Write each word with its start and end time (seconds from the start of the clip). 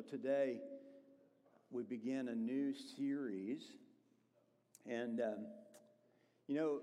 Well, 0.00 0.08
today 0.08 0.56
we 1.70 1.82
begin 1.82 2.28
a 2.28 2.34
new 2.34 2.72
series. 2.96 3.60
And, 4.88 5.20
um, 5.20 5.46
you 6.48 6.54
know, 6.54 6.78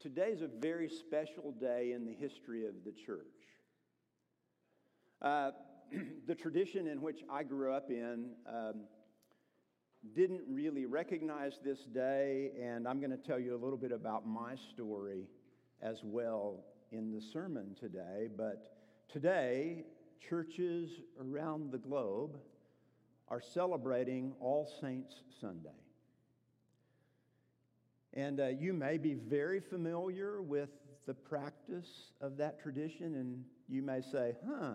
today 0.00 0.30
is 0.30 0.42
a 0.42 0.48
very 0.48 0.88
special 0.88 1.52
day 1.52 1.92
in 1.92 2.04
the 2.04 2.12
history 2.12 2.66
of 2.66 2.74
the 2.84 2.90
church. 2.90 3.20
Uh, 5.22 5.52
the 6.26 6.34
tradition 6.34 6.88
in 6.88 7.00
which 7.00 7.20
I 7.30 7.44
grew 7.44 7.72
up 7.72 7.88
in 7.90 8.30
um, 8.48 8.80
didn't 10.16 10.42
really 10.50 10.86
recognize 10.86 11.60
this 11.64 11.84
day, 11.84 12.50
and 12.60 12.88
I'm 12.88 12.98
going 12.98 13.12
to 13.12 13.16
tell 13.16 13.38
you 13.38 13.54
a 13.54 13.60
little 13.62 13.78
bit 13.78 13.92
about 13.92 14.26
my 14.26 14.56
story 14.72 15.28
as 15.80 15.98
well 16.02 16.64
in 16.90 17.12
the 17.12 17.20
sermon 17.20 17.76
today. 17.78 18.28
But 18.36 18.74
today, 19.08 19.84
churches 20.28 20.90
around 21.20 21.72
the 21.72 21.78
globe 21.78 22.38
are 23.28 23.40
celebrating 23.40 24.32
All 24.40 24.70
Saints 24.80 25.14
Sunday. 25.40 25.70
And 28.12 28.40
uh, 28.40 28.46
you 28.48 28.72
may 28.72 28.98
be 28.98 29.14
very 29.14 29.60
familiar 29.60 30.40
with 30.40 30.70
the 31.06 31.14
practice 31.14 32.12
of 32.20 32.36
that 32.36 32.62
tradition, 32.62 33.14
and 33.16 33.44
you 33.68 33.82
may 33.82 34.00
say, 34.00 34.34
huh, 34.48 34.74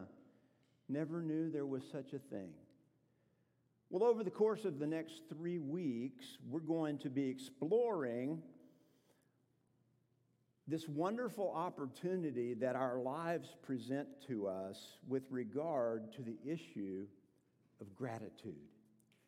never 0.89 1.21
knew 1.21 1.49
there 1.49 1.65
was 1.65 1.83
such 1.91 2.13
a 2.13 2.19
thing. 2.19 2.49
Well, 3.89 4.03
over 4.03 4.23
the 4.23 4.29
course 4.29 4.65
of 4.65 4.77
the 4.77 4.85
next 4.85 5.23
three 5.29 5.57
weeks, 5.57 6.37
we're 6.47 6.59
going 6.59 6.99
to 6.99 7.09
be 7.09 7.27
exploring 7.27 8.41
this 10.69 10.87
wonderful 10.87 11.51
opportunity 11.55 12.53
that 12.53 12.75
our 12.75 12.99
lives 12.99 13.55
present 13.63 14.07
to 14.27 14.47
us 14.47 14.99
with 15.07 15.23
regard 15.31 16.13
to 16.13 16.21
the 16.21 16.37
issue 16.45 17.07
of 17.81 17.95
gratitude. 17.95 18.53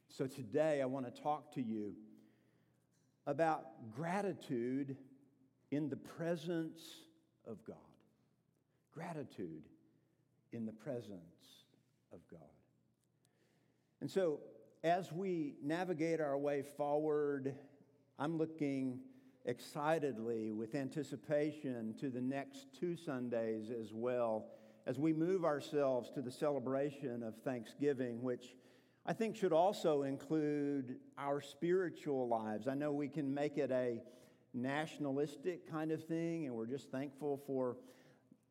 So 0.08 0.28
today 0.28 0.84
I 0.84 0.86
want 0.86 1.14
to 1.14 1.22
talk 1.22 1.52
to 1.56 1.62
you 1.62 1.94
about 3.26 3.66
gratitude 3.96 4.96
in 5.72 5.90
the 5.90 5.96
presence 5.96 6.80
of 7.48 7.64
God. 7.66 7.78
Gratitude 8.94 9.64
in 10.54 10.66
the 10.68 10.74
presence 10.74 11.66
of 12.14 12.20
God. 12.30 12.42
And 14.00 14.12
so, 14.12 14.42
as 14.84 15.12
we 15.12 15.56
navigate 15.64 16.20
our 16.20 16.38
way 16.38 16.64
forward, 16.64 17.56
I'm 18.20 18.38
looking 18.38 19.00
excitedly 19.46 20.52
with 20.52 20.76
anticipation 20.76 21.96
to 22.00 22.10
the 22.10 22.22
next 22.22 22.68
two 22.80 22.96
Sundays 22.96 23.72
as 23.72 23.94
well 23.94 24.46
as 24.86 25.00
we 25.00 25.14
move 25.14 25.46
ourselves 25.46 26.10
to 26.12 26.22
the 26.22 26.32
celebration 26.32 27.24
of 27.24 27.36
Thanksgiving, 27.44 28.22
which 28.22 28.56
I 29.06 29.14
think 29.14 29.36
should 29.36 29.54
also 29.54 30.04
include 30.04 30.98
our 31.18 31.42
spiritual 31.42 32.28
lives. 32.28 32.68
I 32.68 32.76
know 32.76 32.92
we 32.92 33.08
can 33.08 33.34
make 33.34 33.58
it 33.58 33.72
a 33.72 34.02
nationalistic 34.54 35.70
kind 35.70 35.92
of 35.92 36.04
thing, 36.06 36.46
and 36.46 36.56
we're 36.56 36.68
just 36.68 36.92
thankful 36.92 37.42
for 37.48 37.78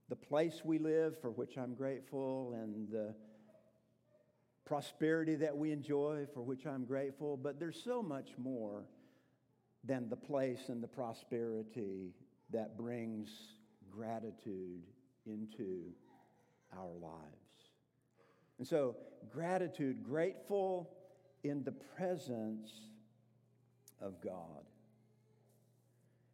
the 0.08 0.16
place 0.16 0.62
we 0.64 0.78
live, 0.78 1.20
for 1.20 1.30
which 1.30 1.56
I'm 1.56 1.74
grateful, 1.74 2.54
and 2.54 2.88
the 2.90 3.14
prosperity 4.64 5.36
that 5.36 5.56
we 5.56 5.70
enjoy, 5.70 6.26
for 6.34 6.42
which 6.42 6.66
I'm 6.66 6.84
grateful. 6.84 7.36
But 7.36 7.60
there's 7.60 7.80
so 7.82 8.02
much 8.02 8.30
more 8.36 8.84
than 9.84 10.08
the 10.08 10.16
place 10.16 10.68
and 10.68 10.82
the 10.82 10.88
prosperity 10.88 12.14
that 12.50 12.76
brings 12.76 13.30
gratitude 13.90 14.82
into 15.26 15.92
our 16.76 16.92
lives. 17.00 17.36
And 18.58 18.66
so, 18.66 18.96
gratitude, 19.32 20.02
grateful 20.02 20.90
in 21.42 21.64
the 21.64 21.72
presence 21.72 22.70
of 24.00 24.20
God. 24.20 24.64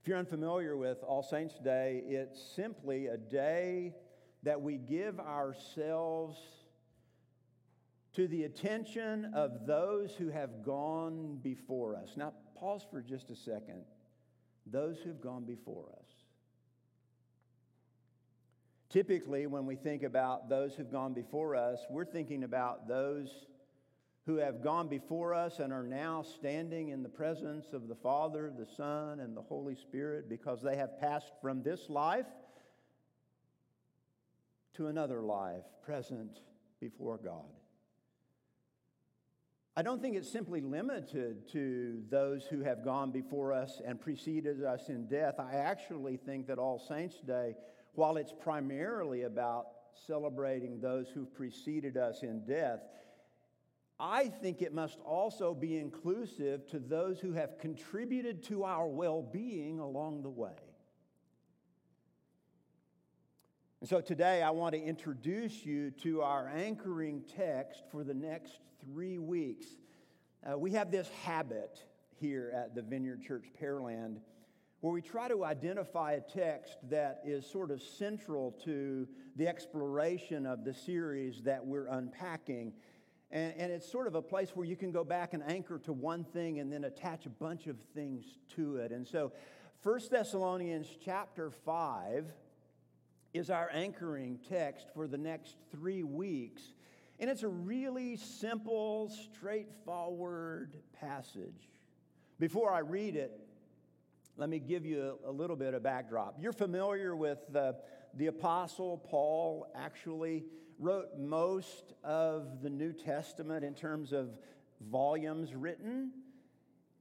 If 0.03 0.09
you're 0.09 0.19
unfamiliar 0.19 0.77
with 0.77 1.03
All 1.03 1.23
Saints' 1.23 1.59
Day, 1.59 2.03
it's 2.07 2.41
simply 2.55 3.07
a 3.07 3.17
day 3.17 3.95
that 4.43 4.61
we 4.61 4.79
give 4.79 5.19
ourselves 5.19 6.39
to 8.15 8.29
the 8.29 8.45
attention 8.45 9.33
of 9.35 9.67
those 9.67 10.13
who 10.15 10.29
have 10.29 10.65
gone 10.65 11.39
before 11.43 11.97
us. 11.97 12.11
Now, 12.17 12.33
pause 12.59 12.85
for 12.91 13.01
just 13.01 13.31
a 13.31 13.37
second. 13.37 13.85
Those 14.67 14.99
who've 14.99 15.21
gone 15.21 15.45
before 15.45 15.87
us. 15.99 16.07
Typically, 18.89 19.47
when 19.47 19.67
we 19.67 19.77
think 19.77 20.03
about 20.03 20.49
those 20.49 20.75
who've 20.75 20.91
gone 20.91 21.13
before 21.13 21.55
us, 21.55 21.81
we're 21.91 22.05
thinking 22.05 22.45
about 22.45 22.89
those 22.89 23.29
who 24.27 24.37
have 24.37 24.63
gone 24.63 24.89
before 24.89 25.35
us 25.35 25.61
and 25.61 25.73
are 25.73 25.85
now 25.85 26.23
standing 26.23 26.89
in 26.89 27.03
the 27.03 27.09
presence 27.09 27.67
of 27.73 27.87
the 27.87 27.95
Father, 27.95 28.53
the 28.57 28.67
Son, 28.67 29.21
and 29.21 29.37
the 29.37 29.43
Holy 29.43 29.77
Spirit 29.77 30.29
because 30.29 30.61
they 30.63 30.77
have 30.77 31.01
passed 31.01 31.31
from 31.41 31.63
this 31.63 31.89
life 31.89 32.27
to 34.75 34.89
another 34.89 35.23
life 35.23 35.65
present 35.85 36.41
before 36.81 37.19
God. 37.19 37.45
I 39.79 39.83
don't 39.83 40.01
think 40.01 40.17
it's 40.17 40.31
simply 40.31 40.63
limited 40.63 41.47
to 41.53 42.03
those 42.09 42.45
who 42.45 42.63
have 42.63 42.83
gone 42.83 43.11
before 43.11 43.53
us 43.53 43.83
and 43.85 44.01
preceded 44.01 44.65
us 44.65 44.89
in 44.89 45.07
death. 45.07 45.35
I 45.39 45.57
actually 45.57 46.17
think 46.17 46.47
that 46.47 46.59
All 46.59 46.79
Saints' 46.79 47.21
Day, 47.21 47.57
while 47.93 48.17
it's 48.17 48.33
primarily 48.33 49.25
about 49.25 49.67
celebrating 50.07 50.81
those 50.81 51.09
who 51.11 51.27
preceded 51.27 51.99
us 51.99 52.23
in 52.23 52.47
death, 52.47 52.81
I 54.01 54.29
think 54.29 54.63
it 54.63 54.73
must 54.73 54.99
also 55.01 55.53
be 55.53 55.77
inclusive 55.77 56.67
to 56.69 56.79
those 56.79 57.21
who 57.21 57.33
have 57.33 57.59
contributed 57.59 58.43
to 58.45 58.65
our 58.65 58.87
well 58.87 59.21
being 59.21 59.79
along 59.79 60.23
the 60.23 60.31
way. 60.31 60.57
And 63.81 63.89
so 63.91 64.01
today 64.01 64.43
I 64.43 64.51
want 64.51 64.75
to 64.75 64.81
introduce 64.81 65.67
you 65.67 65.91
to 66.03 66.23
our 66.23 66.49
anchoring 66.49 67.23
text 67.37 67.83
for 67.93 68.05
the 68.05 68.15
next 68.15 68.59
three 68.83 69.19
weeks. 69.19 69.67
Uh, 70.43 70.57
we 70.57 70.71
have 70.71 70.91
this 70.91 71.11
habit 71.25 71.85
here 72.19 72.51
at 72.57 72.75
the 72.75 72.81
Vineyard 72.81 73.23
Church 73.23 73.45
Pearland 73.61 74.21
where 74.81 74.95
we 74.95 75.03
try 75.03 75.29
to 75.29 75.45
identify 75.45 76.13
a 76.13 76.21
text 76.23 76.79
that 76.89 77.21
is 77.27 77.45
sort 77.45 77.71
of 77.71 77.83
central 77.83 78.53
to 78.65 79.07
the 79.37 79.47
exploration 79.47 80.47
of 80.47 80.65
the 80.65 80.73
series 80.73 81.43
that 81.43 81.65
we're 81.65 81.89
unpacking. 81.89 82.73
And, 83.31 83.53
and, 83.59 83.73
it's 83.73 83.91
sort 83.91 84.07
of 84.07 84.15
a 84.15 84.23
place 84.23 84.51
where 84.55 84.67
you 84.67 84.77
can 84.77 84.91
go 84.91 85.05
back 85.05 85.35
and 85.35 85.43
anchor 85.43 85.79
to 85.81 85.93
one 85.93 86.25
thing 86.25 86.61
and 86.61 86.73
then 86.73 86.85
attach 86.85 87.27
a 87.27 87.31
bunch 87.31 87.67
of 87.67 87.79
things 87.95 88.25
to 88.55 88.77
it. 88.77 88.93
And 88.93 89.07
so, 89.07 89.33
1 89.83 90.01
Thessalonians 90.11 90.87
chapter 91.05 91.51
5 91.51 92.25
is 93.37 93.51
our 93.51 93.71
anchoring 93.73 94.39
text 94.49 94.87
for 94.95 95.07
the 95.07 95.19
next 95.19 95.57
three 95.71 96.03
weeks. 96.03 96.63
And 97.19 97.31
it's 97.31 97.43
a 97.43 97.49
really 97.49 98.17
simple, 98.17 99.09
straightforward 99.09 100.77
passage. 101.01 101.71
Before 102.39 102.71
I 102.71 102.81
read 102.81 103.17
it, 103.17 103.41
let 104.37 104.51
me 104.51 104.59
give 104.59 104.85
you 104.85 105.19
a, 105.25 105.31
little 105.31 105.57
bit 105.57 105.73
of 105.73 105.83
backdrop. 105.83 106.37
You're 106.39 106.53
familiar 106.53 107.17
with 107.17 107.39
the, 107.51 107.77
the 108.15 108.27
Apostle 108.27 108.99
Paul, 108.99 109.67
actually 109.75 110.45
wrote 110.79 111.19
most 111.19 111.95
of 112.05 112.61
the 112.63 112.69
New 112.69 112.93
Testament 112.93 113.65
in 113.65 113.75
terms 113.75 114.13
of 114.13 114.37
volumes 114.91 115.55
written. 115.55 116.11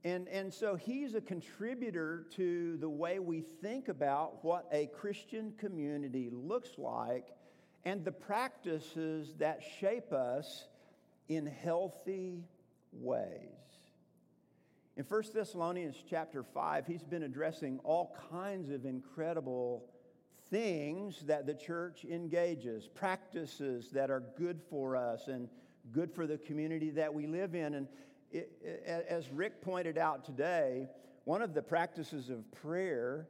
And, 0.04 0.28
and 0.28 0.52
so 0.52 0.76
he's 0.76 1.14
a 1.14 1.20
contributor 1.20 2.26
to 2.36 2.76
the 2.76 2.88
way 2.88 3.18
we 3.18 3.42
think 3.62 3.88
about 3.88 4.44
what 4.44 4.68
a 4.70 4.86
Christian 4.86 5.52
community 5.58 6.30
looks 6.30 6.78
like 6.78 7.34
and 7.84 8.04
the 8.04 8.12
practices 8.12 9.34
that 9.38 9.62
shape 9.80 10.12
us 10.12 10.66
in 11.28 11.46
healthy 11.46 12.44
ways. 12.92 13.56
In 14.96 15.04
1 15.04 15.22
Thessalonians 15.34 15.96
chapter 16.08 16.42
5, 16.42 16.86
he's 16.86 17.04
been 17.04 17.24
addressing 17.24 17.78
all 17.84 18.16
kinds 18.30 18.70
of 18.70 18.86
incredible 18.86 19.84
things 20.50 21.20
that 21.26 21.46
the 21.46 21.54
church 21.54 22.04
engages, 22.04 22.88
practices 22.88 23.90
that 23.90 24.10
are 24.10 24.22
good 24.38 24.60
for 24.70 24.96
us 24.96 25.28
and 25.28 25.48
good 25.92 26.10
for 26.12 26.26
the 26.26 26.38
community 26.38 26.90
that 26.90 27.12
we 27.12 27.26
live 27.26 27.54
in. 27.54 27.74
And 27.74 27.88
it, 28.32 28.50
as 29.08 29.30
Rick 29.30 29.62
pointed 29.62 29.98
out 29.98 30.24
today, 30.24 30.88
one 31.24 31.42
of 31.42 31.54
the 31.54 31.62
practices 31.62 32.30
of 32.30 32.50
prayer 32.52 33.28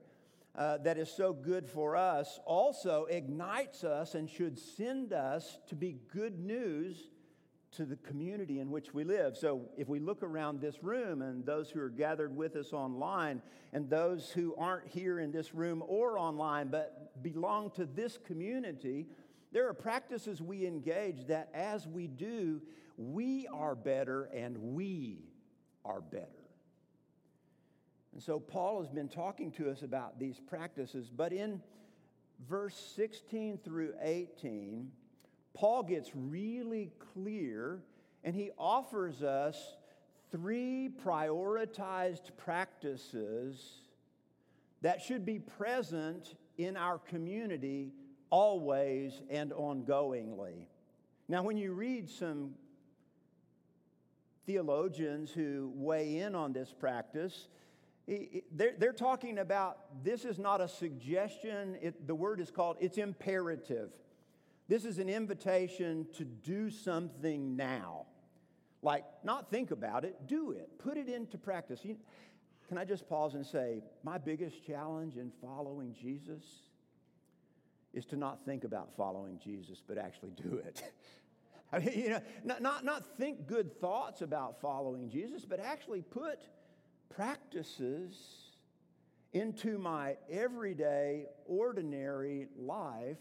uh, 0.56 0.78
that 0.78 0.96
is 0.96 1.10
so 1.10 1.32
good 1.32 1.68
for 1.68 1.96
us 1.96 2.40
also 2.46 3.06
ignites 3.10 3.84
us 3.84 4.14
and 4.14 4.28
should 4.28 4.58
send 4.58 5.12
us 5.12 5.58
to 5.68 5.74
be 5.74 5.98
good 6.12 6.38
news 6.38 7.10
to 7.72 7.84
the 7.84 7.96
community 7.96 8.60
in 8.60 8.70
which 8.70 8.94
we 8.94 9.04
live. 9.04 9.36
So 9.36 9.62
if 9.76 9.88
we 9.88 9.98
look 9.98 10.22
around 10.22 10.60
this 10.60 10.82
room 10.82 11.20
and 11.20 11.44
those 11.44 11.70
who 11.70 11.80
are 11.80 11.90
gathered 11.90 12.34
with 12.34 12.56
us 12.56 12.72
online 12.72 13.42
and 13.72 13.90
those 13.90 14.30
who 14.30 14.54
aren't 14.56 14.88
here 14.88 15.20
in 15.20 15.30
this 15.30 15.54
room 15.54 15.82
or 15.86 16.18
online 16.18 16.68
but 16.68 17.22
belong 17.22 17.70
to 17.72 17.84
this 17.84 18.18
community, 18.26 19.06
there 19.52 19.68
are 19.68 19.74
practices 19.74 20.40
we 20.40 20.66
engage 20.66 21.26
that 21.26 21.50
as 21.52 21.86
we 21.86 22.06
do, 22.06 22.62
we 22.96 23.46
are 23.52 23.74
better 23.74 24.24
and 24.34 24.56
we 24.74 25.18
are 25.84 26.00
better. 26.00 26.26
And 28.12 28.22
so 28.22 28.40
Paul 28.40 28.80
has 28.80 28.90
been 28.90 29.08
talking 29.08 29.52
to 29.52 29.70
us 29.70 29.82
about 29.82 30.18
these 30.18 30.40
practices, 30.40 31.10
but 31.14 31.32
in 31.32 31.60
verse 32.48 32.74
16 32.96 33.58
through 33.62 33.94
18, 34.00 34.90
Paul 35.54 35.82
gets 35.82 36.10
really 36.14 36.92
clear 37.12 37.82
and 38.24 38.34
he 38.34 38.50
offers 38.58 39.22
us 39.22 39.76
three 40.32 40.90
prioritized 41.04 42.36
practices 42.36 43.80
that 44.82 45.00
should 45.00 45.24
be 45.24 45.38
present 45.38 46.34
in 46.58 46.76
our 46.76 46.98
community 46.98 47.92
always 48.30 49.20
and 49.30 49.52
ongoingly. 49.52 50.66
Now, 51.28 51.42
when 51.42 51.56
you 51.56 51.72
read 51.72 52.08
some 52.08 52.54
theologians 54.46 55.30
who 55.30 55.72
weigh 55.74 56.18
in 56.18 56.34
on 56.34 56.52
this 56.52 56.72
practice, 56.72 57.48
they're, 58.52 58.74
they're 58.78 58.92
talking 58.92 59.38
about 59.38 60.04
this 60.04 60.24
is 60.24 60.38
not 60.38 60.60
a 60.60 60.68
suggestion. 60.68 61.76
It, 61.82 62.06
the 62.06 62.14
word 62.14 62.40
is 62.40 62.50
called, 62.50 62.76
it's 62.80 62.98
imperative. 62.98 63.90
This 64.68 64.84
is 64.84 64.98
an 64.98 65.08
invitation 65.08 66.06
to 66.16 66.24
do 66.24 66.70
something 66.70 67.56
now. 67.56 68.06
Like, 68.82 69.04
not 69.24 69.50
think 69.50 69.72
about 69.72 70.04
it, 70.04 70.26
do 70.26 70.52
it, 70.52 70.68
put 70.78 70.96
it 70.96 71.08
into 71.08 71.38
practice. 71.38 71.80
You, 71.82 71.96
can 72.68 72.78
I 72.78 72.84
just 72.84 73.08
pause 73.08 73.34
and 73.34 73.44
say, 73.44 73.82
my 74.04 74.18
biggest 74.18 74.64
challenge 74.64 75.16
in 75.16 75.32
following 75.40 75.94
Jesus 76.00 76.44
is 77.92 78.04
to 78.06 78.16
not 78.16 78.44
think 78.44 78.64
about 78.64 78.90
following 78.96 79.40
Jesus, 79.42 79.82
but 79.86 79.98
actually 79.98 80.32
do 80.32 80.60
it. 80.64 80.82
I 81.76 81.80
mean, 81.80 81.92
you 81.98 82.08
know, 82.10 82.20
not, 82.44 82.62
not, 82.62 82.84
not 82.84 83.04
think 83.18 83.46
good 83.46 83.78
thoughts 83.80 84.22
about 84.22 84.60
following 84.60 85.08
Jesus, 85.08 85.44
but 85.44 85.60
actually 85.60 86.02
put 86.02 86.48
practices 87.14 88.16
into 89.32 89.78
my 89.78 90.16
everyday, 90.30 91.26
ordinary 91.44 92.48
life 92.56 93.18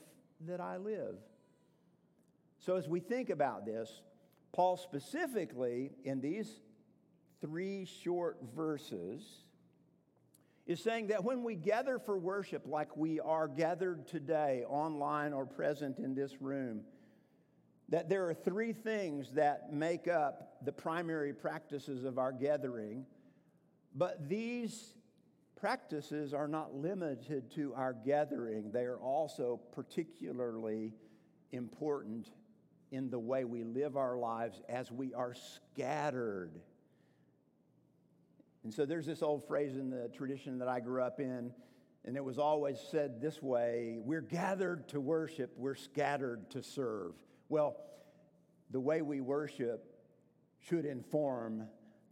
that 0.47 0.61
I 0.61 0.77
live. 0.77 1.15
So, 2.59 2.77
as 2.77 2.87
we 2.87 2.99
think 2.99 3.29
about 3.29 3.65
this, 3.65 4.01
Paul 4.53 4.77
specifically 4.77 5.91
in 6.03 6.21
these 6.21 6.49
three 7.41 7.85
short 7.85 8.37
verses 8.55 9.21
is 10.65 10.81
saying 10.81 11.07
that 11.07 11.23
when 11.23 11.43
we 11.43 11.55
gather 11.55 11.99
for 11.99 12.17
worship, 12.17 12.63
like 12.65 12.95
we 12.95 13.19
are 13.19 13.47
gathered 13.47 14.07
today, 14.07 14.63
online 14.67 15.33
or 15.33 15.45
present 15.45 15.99
in 15.99 16.15
this 16.15 16.41
room, 16.41 16.81
that 17.89 18.09
there 18.09 18.27
are 18.27 18.33
three 18.33 18.73
things 18.73 19.31
that 19.31 19.71
make 19.71 20.07
up 20.07 20.57
the 20.63 20.71
primary 20.71 21.33
practices 21.33 22.03
of 22.03 22.17
our 22.17 22.31
gathering, 22.31 23.05
but 23.93 24.27
these 24.27 24.95
practices 25.55 26.33
are 26.33 26.47
not 26.47 26.75
limited 26.75 27.51
to 27.51 27.73
our 27.75 27.93
gathering. 27.93 28.71
They 28.71 28.83
are 28.83 28.97
also 28.97 29.59
particularly 29.71 30.93
important 31.51 32.31
in 32.91 33.09
the 33.09 33.19
way 33.19 33.43
we 33.43 33.63
live 33.63 33.97
our 33.97 34.17
lives 34.17 34.61
as 34.67 34.91
we 34.91 35.13
are 35.13 35.33
scattered. 35.33 36.61
And 38.63 38.73
so 38.73 38.85
there's 38.85 39.05
this 39.05 39.21
old 39.21 39.47
phrase 39.47 39.75
in 39.75 39.89
the 39.89 40.09
tradition 40.09 40.57
that 40.59 40.67
I 40.67 40.79
grew 40.79 41.01
up 41.01 41.19
in, 41.19 41.51
and 42.03 42.15
it 42.15 42.23
was 42.23 42.39
always 42.39 42.79
said 42.91 43.21
this 43.21 43.41
way 43.41 43.97
We're 43.99 44.21
gathered 44.21 44.87
to 44.89 44.99
worship, 44.99 45.53
we're 45.55 45.75
scattered 45.75 46.49
to 46.51 46.63
serve. 46.63 47.13
Well, 47.49 47.75
the 48.71 48.79
way 48.79 49.01
we 49.01 49.21
worship 49.21 49.85
should 50.59 50.85
inform 50.85 51.67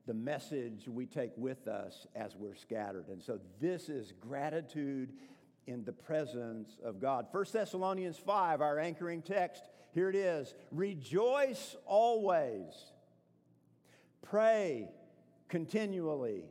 the 0.05 0.13
message 0.13 0.87
we 0.87 1.05
take 1.05 1.31
with 1.37 1.67
us 1.67 2.05
as 2.15 2.35
we're 2.35 2.55
scattered. 2.55 3.07
And 3.07 3.21
so 3.21 3.39
this 3.59 3.89
is 3.89 4.13
gratitude 4.19 5.13
in 5.65 5.83
the 5.85 5.93
presence 5.93 6.77
of 6.83 6.99
God. 6.99 7.27
1 7.31 7.45
Thessalonians 7.51 8.17
5, 8.17 8.61
our 8.61 8.79
anchoring 8.79 9.21
text, 9.21 9.63
here 9.93 10.09
it 10.09 10.15
is 10.15 10.53
Rejoice 10.71 11.75
always, 11.85 12.91
pray 14.21 14.89
continually. 15.47 16.45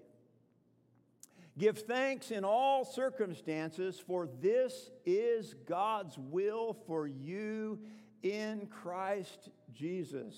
Give 1.58 1.76
thanks 1.76 2.30
in 2.30 2.44
all 2.44 2.82
circumstances, 2.84 4.00
for 4.06 4.26
this 4.40 4.90
is 5.04 5.54
God's 5.66 6.16
will 6.16 6.72
for 6.86 7.06
you 7.06 7.78
in 8.22 8.66
Christ 8.66 9.50
Jesus. 9.74 10.36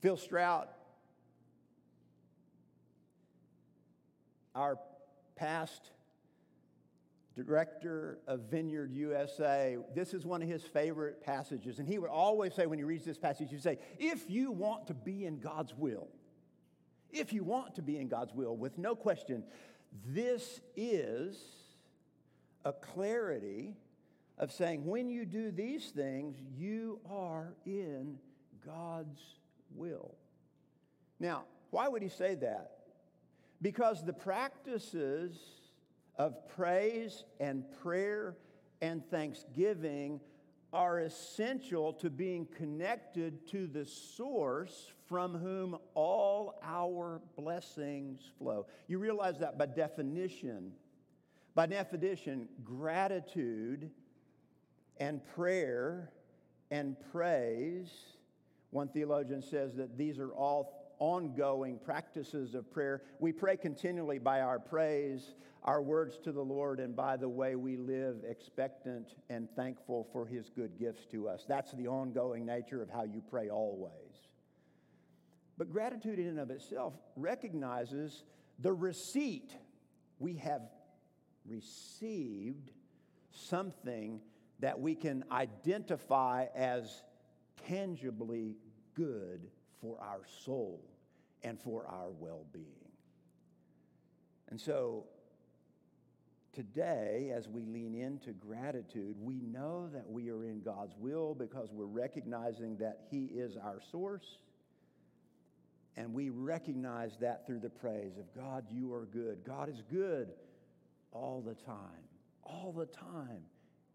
Phil 0.00 0.16
Strout, 0.16 0.70
our 4.54 4.78
past 5.34 5.90
director 7.34 8.18
of 8.26 8.40
Vineyard 8.50 8.92
USA, 8.92 9.76
this 9.94 10.14
is 10.14 10.24
one 10.24 10.42
of 10.42 10.48
his 10.48 10.62
favorite 10.62 11.22
passages. 11.22 11.78
And 11.78 11.88
he 11.88 11.98
would 11.98 12.10
always 12.10 12.54
say, 12.54 12.66
when 12.66 12.78
he 12.78 12.84
reads 12.84 13.04
this 13.04 13.18
passage, 13.18 13.50
he'd 13.50 13.62
say, 13.62 13.78
If 13.98 14.30
you 14.30 14.52
want 14.52 14.86
to 14.86 14.94
be 14.94 15.26
in 15.26 15.40
God's 15.40 15.74
will, 15.74 16.08
if 17.10 17.32
you 17.32 17.44
want 17.44 17.74
to 17.76 17.82
be 17.82 17.98
in 17.98 18.08
God's 18.08 18.34
will, 18.34 18.56
with 18.56 18.78
no 18.78 18.94
question, 18.94 19.44
this 20.06 20.60
is 20.76 21.38
a 22.64 22.72
clarity 22.72 23.76
of 24.38 24.52
saying, 24.52 24.84
when 24.84 25.08
you 25.08 25.24
do 25.24 25.50
these 25.50 25.90
things, 25.90 26.36
you 26.56 27.00
are 27.10 27.54
in 27.64 28.18
God's 28.64 29.20
will. 29.74 30.14
Now, 31.18 31.44
why 31.70 31.88
would 31.88 32.02
he 32.02 32.08
say 32.08 32.34
that? 32.36 32.72
Because 33.62 34.04
the 34.04 34.12
practices 34.12 35.38
of 36.16 36.48
praise 36.48 37.24
and 37.40 37.64
prayer 37.82 38.36
and 38.82 39.02
thanksgiving 39.10 40.20
are 40.72 41.00
essential 41.00 41.92
to 41.94 42.10
being 42.10 42.46
connected 42.56 43.46
to 43.48 43.66
the 43.66 43.86
source 43.86 44.92
from 45.08 45.34
whom 45.34 45.78
all 45.94 46.58
our 46.62 47.22
blessings 47.36 48.20
flow. 48.38 48.66
You 48.88 48.98
realize 48.98 49.38
that 49.38 49.56
by 49.56 49.66
definition, 49.66 50.72
by 51.54 51.66
definition, 51.66 52.48
gratitude 52.62 53.90
and 54.98 55.20
prayer 55.34 56.10
and 56.70 56.96
praise. 57.12 57.90
One 58.70 58.88
theologian 58.88 59.42
says 59.42 59.74
that 59.76 59.96
these 59.96 60.18
are 60.18 60.32
all 60.32 60.94
ongoing 60.98 61.78
practices 61.78 62.54
of 62.54 62.70
prayer. 62.70 63.02
We 63.20 63.32
pray 63.32 63.56
continually 63.56 64.18
by 64.18 64.40
our 64.40 64.58
praise, 64.58 65.34
our 65.62 65.82
words 65.82 66.18
to 66.24 66.32
the 66.32 66.42
Lord, 66.42 66.80
and 66.80 66.96
by 66.96 67.16
the 67.16 67.28
way 67.28 67.54
we 67.54 67.76
live 67.76 68.16
expectant 68.28 69.14
and 69.28 69.48
thankful 69.56 70.08
for 70.12 70.26
his 70.26 70.48
good 70.48 70.78
gifts 70.78 71.06
to 71.06 71.28
us. 71.28 71.44
That's 71.46 71.72
the 71.72 71.88
ongoing 71.88 72.46
nature 72.46 72.82
of 72.82 72.90
how 72.90 73.04
you 73.04 73.22
pray 73.30 73.50
always. 73.50 73.92
But 75.58 75.70
gratitude 75.70 76.18
in 76.18 76.26
and 76.28 76.40
of 76.40 76.50
itself 76.50 76.94
recognizes 77.16 78.24
the 78.58 78.72
receipt. 78.72 79.52
We 80.18 80.34
have 80.36 80.62
received 81.46 82.70
something 83.30 84.20
that 84.60 84.78
we 84.80 84.94
can 84.94 85.24
identify 85.30 86.46
as 86.54 87.02
tangibly 87.66 88.56
good 88.94 89.48
for 89.80 89.98
our 90.00 90.22
soul 90.44 90.80
and 91.42 91.60
for 91.60 91.86
our 91.86 92.10
well 92.10 92.44
being. 92.52 92.66
And 94.48 94.60
so, 94.60 95.04
today, 96.52 97.32
as 97.34 97.48
we 97.48 97.66
lean 97.66 97.94
into 97.94 98.32
gratitude, 98.32 99.16
we 99.20 99.40
know 99.42 99.88
that 99.92 100.08
we 100.08 100.30
are 100.30 100.44
in 100.44 100.62
God's 100.62 100.94
will 100.98 101.34
because 101.34 101.68
we're 101.72 101.84
recognizing 101.84 102.76
that 102.78 103.00
He 103.10 103.24
is 103.26 103.56
our 103.56 103.80
source. 103.90 104.38
And 105.98 106.12
we 106.12 106.28
recognize 106.28 107.16
that 107.20 107.46
through 107.46 107.60
the 107.60 107.70
praise 107.70 108.18
of 108.18 108.34
God, 108.34 108.64
you 108.70 108.92
are 108.92 109.06
good. 109.06 109.38
God 109.46 109.68
is 109.68 109.82
good 109.90 110.28
all 111.10 111.42
the 111.44 111.54
time. 111.54 112.04
All 112.42 112.72
the 112.76 112.86
time. 112.86 113.42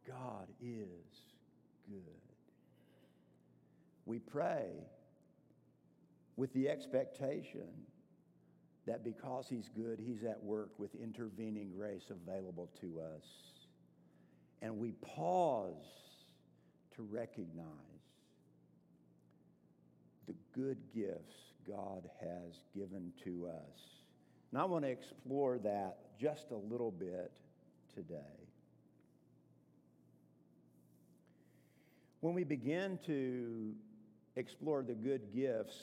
God 0.08 0.48
is 0.62 1.17
good. 1.88 2.01
We 4.05 4.20
pray 4.20 4.70
with 6.36 6.53
the 6.53 6.70
expectation 6.70 7.67
that 8.88 9.03
because 9.03 9.48
He's 9.48 9.70
good, 9.75 10.00
He's 10.00 10.24
at 10.24 10.41
work 10.43 10.72
with 10.77 10.96
intervening 10.96 11.72
grace 11.75 12.10
available 12.10 12.70
to 12.81 13.00
us. 13.00 13.25
And 14.62 14.77
we 14.77 14.91
pause 14.91 15.74
to 16.96 17.03
recognize 17.03 17.65
the 20.27 20.36
good 20.53 20.77
gifts 20.93 21.36
God 21.67 22.10
has 22.20 22.62
given 22.75 23.12
to 23.24 23.48
us. 23.48 23.79
And 24.51 24.62
I 24.62 24.65
want 24.65 24.84
to 24.86 24.91
explore 24.91 25.58
that 25.60 25.98
just 26.20 26.51
a 26.51 26.55
little 26.55 26.91
bit 26.91 27.31
today. 27.96 28.40
When 32.21 32.35
we 32.35 32.43
begin 32.43 32.99
to 33.07 33.73
explore 34.35 34.83
the 34.83 34.93
good 34.93 35.33
gifts, 35.33 35.75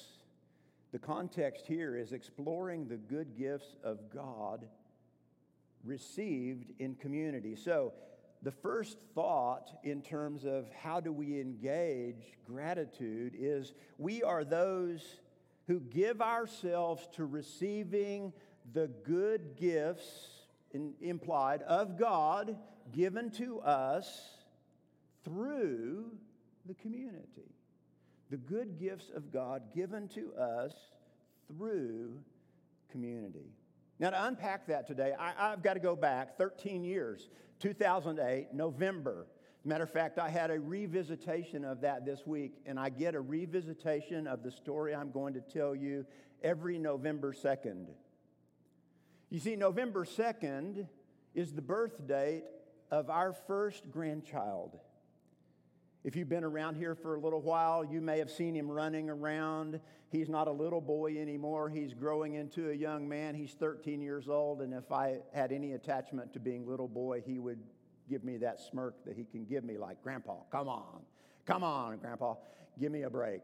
the 0.92 0.98
context 0.98 1.66
here 1.66 1.96
is 1.96 2.12
exploring 2.12 2.86
the 2.86 2.96
good 2.96 3.36
gifts 3.36 3.76
of 3.82 3.98
God 4.14 4.64
received 5.84 6.72
in 6.78 6.94
community. 6.94 7.56
So, 7.56 7.92
the 8.42 8.52
first 8.52 8.98
thought 9.16 9.80
in 9.82 10.00
terms 10.00 10.44
of 10.44 10.70
how 10.80 11.00
do 11.00 11.12
we 11.12 11.40
engage 11.40 12.38
gratitude 12.46 13.34
is 13.36 13.72
we 13.98 14.22
are 14.22 14.44
those 14.44 15.02
who 15.66 15.80
give 15.80 16.22
ourselves 16.22 17.08
to 17.14 17.24
receiving 17.24 18.32
the 18.72 18.86
good 19.04 19.56
gifts 19.56 20.06
in, 20.70 20.94
implied 21.00 21.62
of 21.62 21.98
God 21.98 22.56
given 22.92 23.32
to 23.32 23.60
us 23.60 24.36
through 25.24 26.12
the 26.68 26.74
community. 26.74 27.54
The 28.30 28.36
good 28.36 28.78
gifts 28.78 29.10
of 29.14 29.32
God 29.32 29.62
given 29.74 30.06
to 30.08 30.34
us 30.34 30.72
through 31.48 32.12
community. 32.92 33.54
Now, 33.98 34.10
to 34.10 34.24
unpack 34.26 34.66
that 34.68 34.86
today, 34.86 35.14
I, 35.18 35.50
have 35.50 35.62
got 35.62 35.74
to 35.74 35.80
go 35.80 35.96
back 35.96 36.36
13 36.36 36.84
years, 36.84 37.30
2008, 37.58 38.48
November. 38.52 39.26
Matter 39.64 39.84
of 39.84 39.90
fact, 39.90 40.18
I 40.18 40.28
had 40.28 40.50
a 40.50 40.58
revisitation 40.58 41.64
of 41.64 41.80
that 41.80 42.04
this 42.04 42.24
week, 42.26 42.52
and 42.64 42.78
I 42.78 42.90
get 42.90 43.14
a 43.14 43.22
revisitation 43.22 44.26
of 44.26 44.44
the 44.44 44.52
story 44.52 44.94
I'm 44.94 45.10
going 45.10 45.34
to 45.34 45.40
tell 45.40 45.74
you 45.74 46.06
every 46.44 46.78
November 46.78 47.32
2nd. 47.32 47.86
You 49.30 49.40
see, 49.40 49.56
November 49.56 50.04
2nd 50.04 50.86
is 51.34 51.52
the 51.52 51.62
birth 51.62 52.06
date 52.06 52.44
of 52.90 53.10
our 53.10 53.32
first 53.32 53.90
grandchild. 53.90 54.78
If 56.04 56.14
you've 56.14 56.28
been 56.28 56.44
around 56.44 56.76
here 56.76 56.94
for 56.94 57.16
a 57.16 57.20
little 57.20 57.40
while, 57.40 57.84
you 57.84 58.00
may 58.00 58.18
have 58.18 58.30
seen 58.30 58.54
him 58.54 58.70
running 58.70 59.10
around. 59.10 59.80
He's 60.10 60.28
not 60.28 60.46
a 60.46 60.52
little 60.52 60.80
boy 60.80 61.18
anymore. 61.18 61.68
He's 61.68 61.92
growing 61.92 62.34
into 62.34 62.70
a 62.70 62.72
young 62.72 63.08
man. 63.08 63.34
He's 63.34 63.52
13 63.54 64.00
years 64.00 64.28
old, 64.28 64.62
and 64.62 64.72
if 64.72 64.92
I 64.92 65.18
had 65.32 65.50
any 65.50 65.72
attachment 65.72 66.32
to 66.34 66.40
being 66.40 66.66
little 66.66 66.88
boy, 66.88 67.22
he 67.26 67.40
would 67.40 67.58
give 68.08 68.22
me 68.22 68.36
that 68.38 68.60
smirk 68.60 69.04
that 69.04 69.16
he 69.16 69.24
can 69.24 69.44
give 69.44 69.64
me, 69.64 69.76
like, 69.76 70.02
Grandpa, 70.02 70.36
come 70.50 70.68
on, 70.68 71.00
come 71.44 71.64
on, 71.64 71.98
Grandpa, 71.98 72.36
give 72.78 72.92
me 72.92 73.02
a 73.02 73.10
break. 73.10 73.42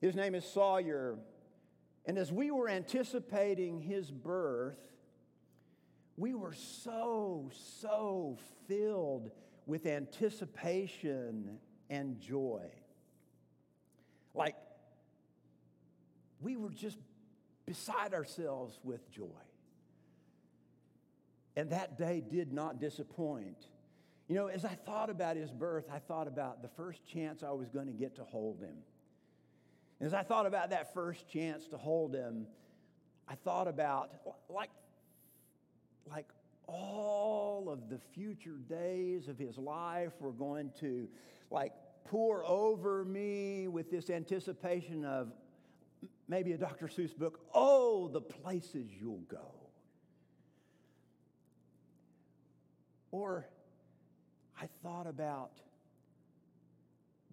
His 0.00 0.16
name 0.16 0.34
is 0.34 0.44
Sawyer. 0.44 1.18
And 2.06 2.18
as 2.18 2.32
we 2.32 2.50
were 2.50 2.68
anticipating 2.68 3.80
his 3.80 4.10
birth, 4.10 4.78
we 6.16 6.34
were 6.34 6.54
so, 6.54 7.50
so 7.80 8.38
filled 8.66 9.30
with 9.66 9.86
anticipation 9.86 11.58
and 11.92 12.18
joy. 12.18 12.70
Like, 14.34 14.56
we 16.40 16.56
were 16.56 16.70
just 16.70 16.96
beside 17.66 18.14
ourselves 18.14 18.80
with 18.82 19.10
joy. 19.12 19.26
And 21.54 21.68
that 21.70 21.98
day 21.98 22.22
did 22.26 22.50
not 22.50 22.80
disappoint. 22.80 23.66
You 24.26 24.36
know, 24.36 24.46
as 24.46 24.64
I 24.64 24.74
thought 24.86 25.10
about 25.10 25.36
his 25.36 25.50
birth, 25.50 25.84
I 25.92 25.98
thought 25.98 26.28
about 26.28 26.62
the 26.62 26.68
first 26.68 27.06
chance 27.06 27.42
I 27.42 27.50
was 27.50 27.68
going 27.68 27.88
to 27.88 27.92
get 27.92 28.16
to 28.16 28.24
hold 28.24 28.60
him. 28.60 28.76
As 30.00 30.14
I 30.14 30.22
thought 30.22 30.46
about 30.46 30.70
that 30.70 30.94
first 30.94 31.28
chance 31.28 31.68
to 31.68 31.76
hold 31.76 32.14
him, 32.14 32.46
I 33.28 33.34
thought 33.34 33.68
about 33.68 34.10
like 34.48 34.70
like 36.10 36.26
all 36.66 37.68
of 37.68 37.90
the 37.90 37.98
future 38.14 38.56
days 38.68 39.28
of 39.28 39.38
his 39.38 39.58
life 39.58 40.12
were 40.20 40.32
going 40.32 40.70
to 40.80 41.06
like 41.52 41.72
pour 42.04 42.44
over 42.44 43.04
me 43.04 43.68
with 43.68 43.90
this 43.90 44.10
anticipation 44.10 45.04
of 45.04 45.32
maybe 46.28 46.52
a 46.52 46.58
Dr. 46.58 46.86
Seuss 46.86 47.16
book, 47.16 47.40
oh, 47.54 48.08
the 48.08 48.20
places 48.20 48.88
you'll 49.00 49.24
go. 49.28 49.52
Or 53.10 53.46
I 54.60 54.68
thought 54.82 55.06
about 55.06 55.52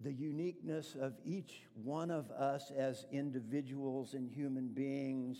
the 0.02 0.12
uniqueness 0.12 0.96
of 0.98 1.14
each 1.24 1.62
one 1.82 2.10
of 2.10 2.30
us 2.30 2.70
as 2.76 3.06
individuals 3.12 4.14
and 4.14 4.30
human 4.30 4.68
beings 4.68 5.38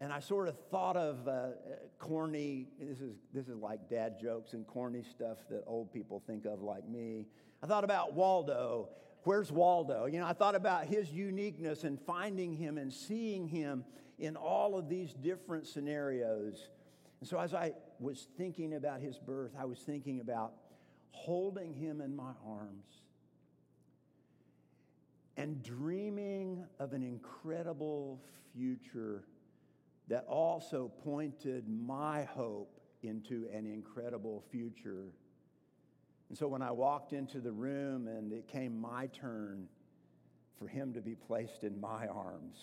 and 0.00 0.12
I 0.12 0.20
sort 0.20 0.48
of 0.48 0.56
thought 0.70 0.96
of 0.96 1.28
uh, 1.28 1.48
corny, 1.98 2.68
this 2.80 3.00
is, 3.00 3.16
this 3.34 3.48
is 3.48 3.58
like 3.58 3.90
dad 3.90 4.18
jokes 4.20 4.54
and 4.54 4.66
corny 4.66 5.02
stuff 5.02 5.38
that 5.50 5.62
old 5.66 5.92
people 5.92 6.22
think 6.26 6.46
of 6.46 6.62
like 6.62 6.88
me. 6.88 7.26
I 7.62 7.66
thought 7.66 7.84
about 7.84 8.14
Waldo. 8.14 8.88
Where's 9.24 9.52
Waldo? 9.52 10.06
You 10.06 10.20
know, 10.20 10.26
I 10.26 10.32
thought 10.32 10.54
about 10.54 10.86
his 10.86 11.12
uniqueness 11.12 11.84
and 11.84 12.00
finding 12.06 12.54
him 12.54 12.78
and 12.78 12.90
seeing 12.90 13.46
him 13.46 13.84
in 14.18 14.36
all 14.36 14.78
of 14.78 14.88
these 14.88 15.12
different 15.12 15.66
scenarios. 15.66 16.70
And 17.20 17.28
so 17.28 17.38
as 17.38 17.52
I 17.52 17.72
was 17.98 18.28
thinking 18.38 18.74
about 18.74 19.00
his 19.00 19.18
birth, 19.18 19.52
I 19.58 19.66
was 19.66 19.78
thinking 19.80 20.20
about 20.20 20.52
holding 21.10 21.74
him 21.74 22.00
in 22.00 22.16
my 22.16 22.32
arms 22.46 23.02
and 25.36 25.62
dreaming 25.62 26.64
of 26.78 26.94
an 26.94 27.02
incredible 27.02 28.22
future 28.54 29.24
that 30.10 30.24
also 30.26 30.90
pointed 31.04 31.64
my 31.68 32.24
hope 32.24 32.80
into 33.02 33.48
an 33.54 33.64
incredible 33.64 34.44
future. 34.50 35.06
And 36.28 36.36
so 36.36 36.48
when 36.48 36.62
I 36.62 36.72
walked 36.72 37.12
into 37.12 37.40
the 37.40 37.52
room 37.52 38.08
and 38.08 38.32
it 38.32 38.48
came 38.48 38.78
my 38.78 39.06
turn 39.06 39.68
for 40.58 40.66
him 40.66 40.92
to 40.94 41.00
be 41.00 41.14
placed 41.14 41.62
in 41.62 41.80
my 41.80 42.08
arms, 42.08 42.58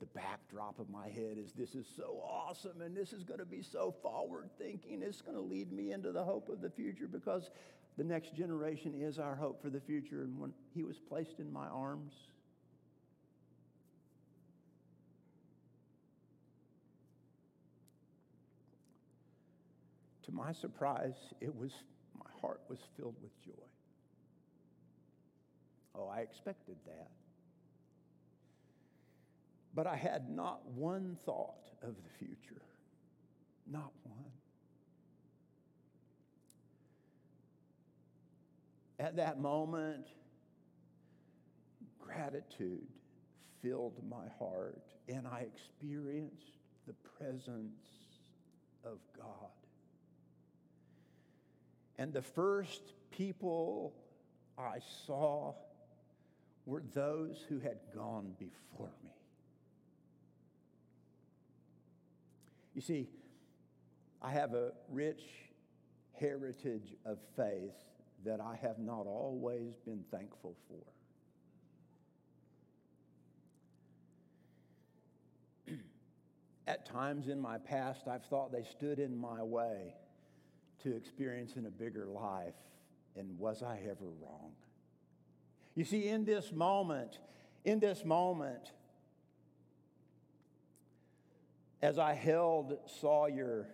the 0.00 0.06
backdrop 0.06 0.80
of 0.80 0.90
my 0.90 1.08
head 1.08 1.36
is 1.38 1.52
this 1.52 1.76
is 1.76 1.86
so 1.96 2.20
awesome 2.24 2.80
and 2.80 2.96
this 2.96 3.12
is 3.12 3.22
going 3.22 3.38
to 3.38 3.46
be 3.46 3.62
so 3.62 3.94
forward 4.02 4.50
thinking. 4.58 5.00
It's 5.02 5.20
going 5.20 5.36
to 5.36 5.42
lead 5.42 5.72
me 5.72 5.92
into 5.92 6.10
the 6.10 6.24
hope 6.24 6.48
of 6.48 6.60
the 6.60 6.70
future 6.70 7.06
because 7.06 7.50
the 7.98 8.04
next 8.04 8.34
generation 8.34 8.94
is 9.00 9.18
our 9.18 9.36
hope 9.36 9.62
for 9.62 9.70
the 9.70 9.80
future. 9.80 10.22
And 10.22 10.38
when 10.40 10.52
he 10.74 10.82
was 10.82 10.98
placed 10.98 11.38
in 11.38 11.52
my 11.52 11.68
arms, 11.68 12.14
To 20.30 20.36
my 20.36 20.52
surprise, 20.52 21.16
it 21.40 21.54
was, 21.54 21.72
my 22.16 22.30
heart 22.40 22.60
was 22.68 22.78
filled 22.96 23.16
with 23.20 23.32
joy. 23.44 23.64
Oh, 25.96 26.06
I 26.06 26.20
expected 26.20 26.76
that. 26.86 27.10
But 29.74 29.88
I 29.88 29.96
had 29.96 30.30
not 30.30 30.64
one 30.66 31.16
thought 31.24 31.66
of 31.82 31.94
the 31.96 32.24
future. 32.24 32.62
Not 33.68 33.90
one. 34.04 34.24
At 39.00 39.16
that 39.16 39.40
moment, 39.40 40.06
gratitude 41.98 42.86
filled 43.62 44.00
my 44.08 44.26
heart, 44.38 44.84
and 45.08 45.26
I 45.26 45.46
experienced 45.52 46.52
the 46.86 46.94
presence 47.18 47.82
of 48.84 48.98
God. 49.16 49.59
And 52.00 52.12
the 52.14 52.22
first 52.22 52.94
people 53.10 53.92
I 54.56 54.78
saw 55.06 55.52
were 56.64 56.82
those 56.94 57.44
who 57.46 57.58
had 57.58 57.76
gone 57.94 58.32
before 58.38 58.88
me. 59.04 59.10
You 62.74 62.80
see, 62.80 63.06
I 64.22 64.30
have 64.30 64.54
a 64.54 64.72
rich 64.88 65.20
heritage 66.18 66.94
of 67.04 67.18
faith 67.36 67.76
that 68.24 68.40
I 68.40 68.56
have 68.62 68.78
not 68.78 69.06
always 69.06 69.74
been 69.84 70.02
thankful 70.10 70.56
for. 75.66 75.74
At 76.66 76.86
times 76.86 77.28
in 77.28 77.38
my 77.38 77.58
past, 77.58 78.08
I've 78.08 78.24
thought 78.24 78.52
they 78.52 78.64
stood 78.64 78.98
in 78.98 79.14
my 79.14 79.42
way 79.42 79.92
to 80.82 80.96
experience 80.96 81.56
in 81.56 81.66
a 81.66 81.70
bigger 81.70 82.06
life, 82.06 82.54
and 83.16 83.38
was 83.38 83.62
I 83.62 83.80
ever 83.84 84.06
wrong? 84.22 84.52
You 85.74 85.84
see, 85.84 86.08
in 86.08 86.24
this 86.24 86.52
moment, 86.52 87.18
in 87.64 87.78
this 87.78 88.04
moment, 88.04 88.72
as 91.82 91.98
I 91.98 92.14
held 92.14 92.78
Sawyer, 93.00 93.68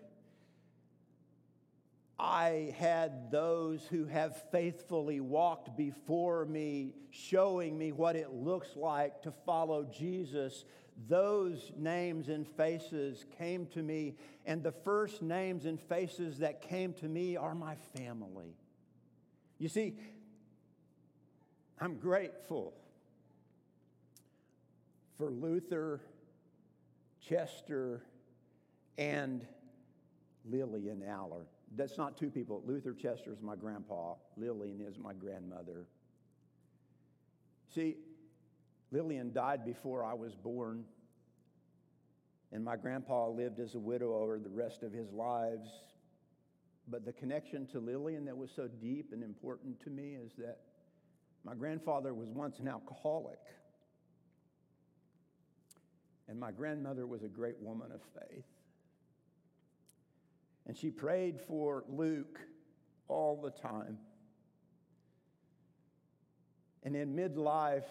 I 2.18 2.74
had 2.78 3.30
those 3.30 3.84
who 3.90 4.06
have 4.06 4.40
faithfully 4.50 5.20
walked 5.20 5.76
before 5.76 6.46
me, 6.46 6.94
showing 7.10 7.76
me 7.76 7.92
what 7.92 8.16
it 8.16 8.32
looks 8.32 8.74
like 8.74 9.22
to 9.22 9.32
follow 9.44 9.84
Jesus 9.84 10.64
those 11.08 11.72
names 11.76 12.28
and 12.28 12.46
faces 12.46 13.24
came 13.38 13.66
to 13.66 13.82
me, 13.82 14.16
and 14.46 14.62
the 14.62 14.72
first 14.72 15.22
names 15.22 15.66
and 15.66 15.80
faces 15.80 16.38
that 16.38 16.62
came 16.62 16.92
to 16.94 17.06
me 17.06 17.36
are 17.36 17.54
my 17.54 17.74
family. 17.96 18.56
You 19.58 19.68
see, 19.68 19.94
I'm 21.80 21.96
grateful 21.98 22.74
for 25.18 25.30
Luther, 25.30 26.00
Chester, 27.20 28.02
and 28.96 29.46
Lillian 30.48 31.02
Aller. 31.08 31.46
That's 31.74 31.98
not 31.98 32.16
two 32.16 32.30
people. 32.30 32.62
Luther 32.64 32.94
Chester 32.94 33.32
is 33.32 33.42
my 33.42 33.56
grandpa, 33.56 34.14
Lillian 34.36 34.80
is 34.80 34.98
my 34.98 35.12
grandmother. 35.12 35.86
See, 37.74 37.96
Lillian 38.92 39.32
died 39.32 39.64
before 39.64 40.04
I 40.04 40.14
was 40.14 40.34
born, 40.34 40.84
and 42.52 42.64
my 42.64 42.76
grandpa 42.76 43.28
lived 43.28 43.58
as 43.58 43.74
a 43.74 43.78
widower 43.78 44.38
the 44.38 44.50
rest 44.50 44.82
of 44.82 44.92
his 44.92 45.12
lives. 45.12 45.68
But 46.88 47.04
the 47.04 47.12
connection 47.12 47.66
to 47.68 47.80
Lillian 47.80 48.24
that 48.26 48.36
was 48.36 48.50
so 48.54 48.68
deep 48.68 49.12
and 49.12 49.22
important 49.24 49.80
to 49.82 49.90
me 49.90 50.14
is 50.14 50.32
that 50.38 50.60
my 51.44 51.54
grandfather 51.54 52.14
was 52.14 52.28
once 52.28 52.60
an 52.60 52.68
alcoholic. 52.68 53.40
And 56.28 56.38
my 56.38 56.52
grandmother 56.52 57.06
was 57.06 57.22
a 57.22 57.28
great 57.28 57.56
woman 57.60 57.90
of 57.92 58.00
faith. 58.20 58.44
And 60.66 60.76
she 60.76 60.90
prayed 60.90 61.40
for 61.40 61.84
Luke 61.88 62.40
all 63.08 63.40
the 63.40 63.50
time. 63.50 63.98
And 66.82 66.96
in 66.96 67.14
midlife, 67.14 67.84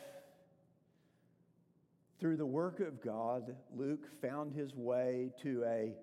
through 2.20 2.38
the 2.38 2.46
work 2.46 2.80
of 2.80 3.02
God, 3.02 3.56
Luke 3.76 4.08
found 4.22 4.54
his 4.54 4.74
way 4.76 5.32
to 5.42 5.64
a 5.66 5.94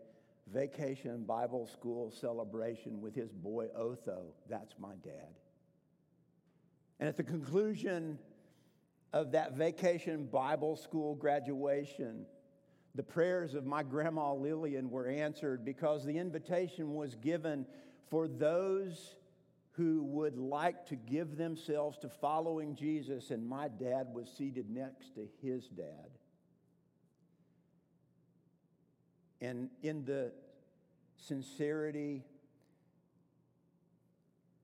vacation 0.52 1.25
Bible 1.25 1.66
school 1.66 2.11
celebration 2.11 3.00
with 3.00 3.14
his 3.14 3.33
boy 3.33 3.69
Otho. 3.75 4.35
That's 4.49 4.75
my 4.78 4.95
dad. 5.02 5.38
And 7.00 7.09
at 7.09 7.16
the 7.16 7.23
conclusion 7.23 8.19
of 9.12 9.33
that 9.33 9.54
vacation 9.54 10.26
Bible 10.26 10.76
school 10.76 11.14
graduation, 11.14 12.26
the 12.95 13.02
prayers 13.02 13.54
of 13.54 13.64
my 13.64 13.83
grandma 13.83 14.35
Lillian 14.35 14.90
were 14.90 15.07
answered 15.07 15.64
because 15.64 16.04
the 16.04 16.19
invitation 16.19 16.95
was 16.95 17.14
given 17.16 17.66
for 18.11 18.28
those 18.28 19.16
who 19.73 20.02
would 20.02 20.37
like 20.37 20.87
to 20.87 20.97
give 20.97 21.37
themselves 21.37 21.99
to 21.99 22.09
following 22.09 22.76
Jesus, 22.76 23.31
and 23.31 23.47
my 23.47 23.69
dad 23.69 24.09
was 24.12 24.29
seated 24.31 24.69
next 24.69 25.14
to 25.14 25.29
his 25.41 25.67
dad. 25.69 26.11
And 29.41 29.71
in 29.83 30.05
the 30.05 30.33
sincerity 31.17 32.23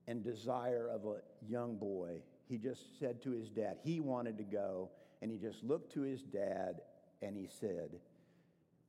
and 0.07 0.23
desire 0.23 0.87
of 0.89 1.05
a 1.05 1.17
young 1.47 1.75
boy, 1.75 2.21
he 2.47 2.57
just 2.57 2.99
said 2.99 3.21
to 3.23 3.31
his 3.31 3.49
dad, 3.49 3.77
he 3.83 3.99
wanted 3.99 4.37
to 4.37 4.43
go, 4.43 4.89
and 5.21 5.31
he 5.31 5.37
just 5.37 5.63
looked 5.63 5.93
to 5.93 6.01
his 6.01 6.21
dad 6.23 6.81
and 7.21 7.35
he 7.35 7.47
said, 7.59 7.89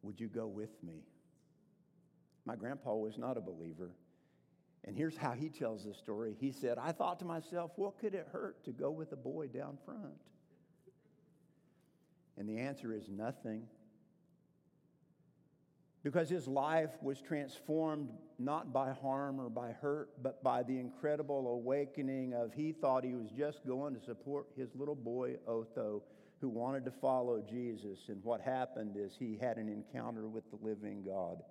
Would 0.02 0.20
you 0.20 0.28
go 0.28 0.46
with 0.46 0.70
me? 0.82 1.02
My 2.44 2.56
grandpa 2.56 2.94
was 2.94 3.18
not 3.18 3.36
a 3.36 3.40
believer. 3.40 3.90
And 4.84 4.96
here's 4.96 5.16
how 5.16 5.32
he 5.32 5.50
tells 5.50 5.84
the 5.84 5.94
story. 5.94 6.36
He 6.38 6.52
said, 6.52 6.78
I 6.78 6.92
thought 6.92 7.18
to 7.18 7.24
myself, 7.24 7.72
what 7.76 7.98
could 7.98 8.14
it 8.14 8.28
hurt 8.32 8.64
to 8.64 8.72
go 8.72 8.90
with 8.90 9.12
a 9.12 9.16
boy 9.16 9.48
down 9.48 9.78
front? 9.84 10.16
And 12.38 12.48
the 12.48 12.58
answer 12.58 12.92
is 12.92 13.08
nothing 13.10 13.64
because 16.02 16.30
his 16.30 16.48
life 16.48 16.90
was 17.02 17.20
transformed 17.20 18.08
not 18.38 18.72
by 18.72 18.92
harm 18.92 19.38
or 19.38 19.50
by 19.50 19.72
hurt, 19.72 20.10
but 20.22 20.42
by 20.42 20.62
the 20.62 20.78
incredible 20.78 21.46
awakening 21.48 22.32
of 22.32 22.54
he 22.54 22.72
thought 22.72 23.04
he 23.04 23.14
was 23.14 23.28
just 23.30 23.66
going 23.66 23.94
to 23.94 24.00
support 24.00 24.46
his 24.56 24.74
little 24.74 24.94
boy 24.94 25.36
Otho 25.46 26.02
who 26.40 26.48
wanted 26.48 26.86
to 26.86 26.90
follow 26.90 27.42
Jesus. 27.42 28.08
And 28.08 28.24
what 28.24 28.40
happened 28.40 28.96
is 28.96 29.14
he 29.18 29.36
had 29.38 29.58
an 29.58 29.68
encounter 29.68 30.26
with 30.26 30.44
the 30.50 30.58
living 30.64 31.02
God 31.04 31.42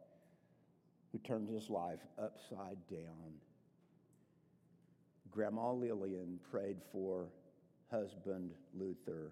who 1.12 1.20
turned 1.20 1.50
his 1.50 1.70
life 1.70 2.00
upside 2.18 2.78
down. 2.90 3.34
Grandma 5.32 5.72
Lillian 5.72 6.40
prayed 6.52 6.78
for 6.92 7.28
husband 7.92 8.52
Luther 8.74 9.32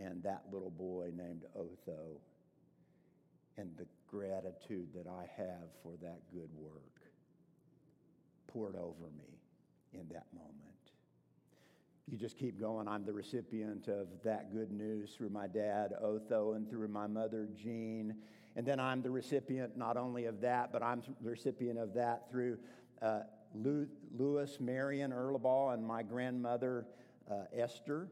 and 0.00 0.22
that 0.22 0.44
little 0.52 0.70
boy 0.70 1.10
named 1.16 1.42
Otho 1.56 2.20
and 3.56 3.70
the 3.76 3.86
gratitude 4.08 4.88
that 4.94 5.06
I 5.06 5.28
have 5.36 5.68
for 5.82 5.94
that 6.02 6.20
good 6.32 6.50
work 6.56 7.00
poured 8.46 8.76
over 8.76 9.10
me 9.16 9.38
in 9.92 10.06
that 10.08 10.26
moment. 10.32 10.54
You 12.10 12.16
just 12.16 12.38
keep 12.38 12.58
going. 12.58 12.88
I'm 12.88 13.04
the 13.04 13.12
recipient 13.12 13.88
of 13.88 14.06
that 14.24 14.52
good 14.52 14.72
news 14.72 15.10
through 15.16 15.28
my 15.28 15.46
dad, 15.46 15.92
Otho, 16.00 16.54
and 16.54 16.68
through 16.70 16.88
my 16.88 17.06
mother, 17.06 17.48
Jean. 17.54 18.14
And 18.58 18.66
then 18.66 18.80
I'm 18.80 19.02
the 19.02 19.10
recipient 19.10 19.76
not 19.76 19.96
only 19.96 20.24
of 20.24 20.40
that, 20.40 20.72
but 20.72 20.82
I'm 20.82 21.00
the 21.22 21.30
recipient 21.30 21.78
of 21.78 21.94
that 21.94 22.28
through 22.28 22.58
uh, 23.00 23.20
Lewis, 23.54 24.58
Marion, 24.58 25.12
Erlebaugh, 25.12 25.74
and 25.74 25.86
my 25.86 26.02
grandmother, 26.02 26.84
uh, 27.30 27.44
Esther. 27.56 28.08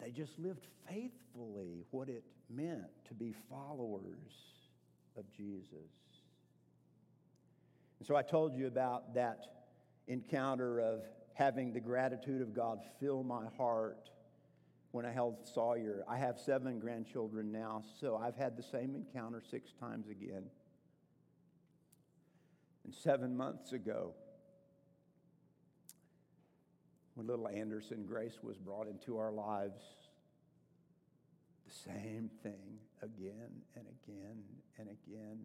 They 0.00 0.10
just 0.10 0.36
lived 0.36 0.66
faithfully 0.88 1.84
what 1.92 2.08
it 2.08 2.24
meant 2.50 2.88
to 3.06 3.14
be 3.14 3.36
followers 3.48 4.32
of 5.16 5.30
Jesus. 5.30 5.70
And 8.00 8.06
so 8.08 8.16
I 8.16 8.22
told 8.22 8.52
you 8.52 8.66
about 8.66 9.14
that 9.14 9.46
encounter 10.08 10.80
of 10.80 11.02
having 11.34 11.72
the 11.72 11.80
gratitude 11.80 12.42
of 12.42 12.52
God 12.52 12.80
fill 12.98 13.22
my 13.22 13.44
heart 13.56 14.10
when 14.90 15.04
I 15.04 15.12
held 15.12 15.46
Sawyer. 15.46 16.04
I 16.08 16.16
have 16.18 16.38
seven 16.38 16.78
grandchildren 16.78 17.52
now, 17.52 17.82
so 18.00 18.16
I've 18.16 18.36
had 18.36 18.56
the 18.56 18.62
same 18.62 18.94
encounter 18.94 19.42
six 19.50 19.72
times 19.78 20.08
again. 20.08 20.44
And 22.84 22.94
seven 22.94 23.36
months 23.36 23.72
ago, 23.72 24.14
when 27.14 27.26
little 27.26 27.48
Anderson 27.48 28.04
Grace 28.06 28.38
was 28.42 28.56
brought 28.56 28.86
into 28.86 29.18
our 29.18 29.32
lives, 29.32 29.82
the 31.66 31.74
same 31.74 32.30
thing 32.42 32.78
again 33.02 33.62
and 33.76 33.84
again 33.86 34.42
and 34.78 34.88
again. 34.88 35.38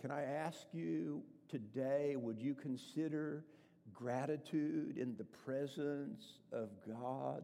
Can 0.00 0.10
I 0.10 0.22
ask 0.22 0.58
you 0.72 1.22
today, 1.48 2.14
would 2.16 2.38
you 2.38 2.54
consider 2.54 3.44
gratitude 3.92 4.96
in 4.96 5.16
the 5.16 5.24
presence 5.24 6.38
of 6.52 6.68
God 6.86 7.42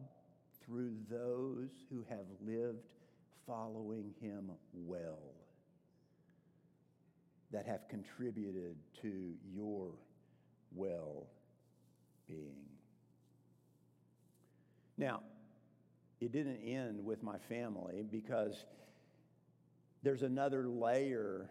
through 0.65 0.93
those 1.09 1.69
who 1.89 2.03
have 2.09 2.25
lived 2.45 2.83
following 3.47 4.13
Him 4.19 4.51
well, 4.73 5.33
that 7.51 7.65
have 7.65 7.87
contributed 7.89 8.75
to 9.01 9.33
your 9.53 9.91
well 10.73 11.27
being? 12.27 12.65
Now, 14.97 15.21
it 16.21 16.31
didn't 16.31 16.61
end 16.65 17.03
with 17.03 17.21
my 17.21 17.37
family 17.49 18.03
because 18.09 18.65
there's 20.03 20.23
another 20.23 20.67
layer 20.67 21.49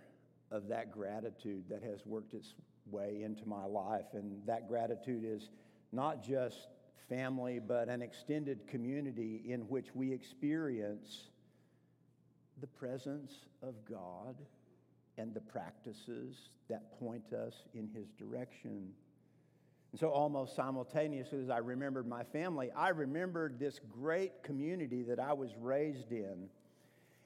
of 0.50 0.68
that 0.68 0.92
gratitude 0.92 1.64
that 1.68 1.82
has 1.82 2.06
worked 2.06 2.34
its 2.34 2.54
way 2.90 3.22
into 3.22 3.46
my 3.46 3.64
life. 3.64 4.06
And 4.14 4.40
that 4.46 4.68
gratitude 4.68 5.24
is 5.24 5.50
not 5.92 6.22
just 6.22 6.68
family, 7.08 7.58
but 7.58 7.88
an 7.88 8.02
extended 8.02 8.66
community 8.66 9.42
in 9.46 9.60
which 9.62 9.94
we 9.94 10.12
experience 10.12 11.28
the 12.60 12.66
presence 12.66 13.32
of 13.62 13.74
God 13.88 14.36
and 15.18 15.34
the 15.34 15.40
practices 15.40 16.36
that 16.68 16.98
point 16.98 17.32
us 17.32 17.54
in 17.74 17.88
His 17.94 18.08
direction. 18.18 18.90
And 19.92 20.00
so, 20.00 20.08
almost 20.08 20.56
simultaneously, 20.56 21.40
as 21.40 21.50
I 21.50 21.58
remembered 21.58 22.06
my 22.06 22.24
family, 22.24 22.70
I 22.76 22.88
remembered 22.88 23.60
this 23.60 23.80
great 23.88 24.42
community 24.42 25.02
that 25.04 25.20
I 25.20 25.32
was 25.32 25.50
raised 25.60 26.10
in. 26.10 26.48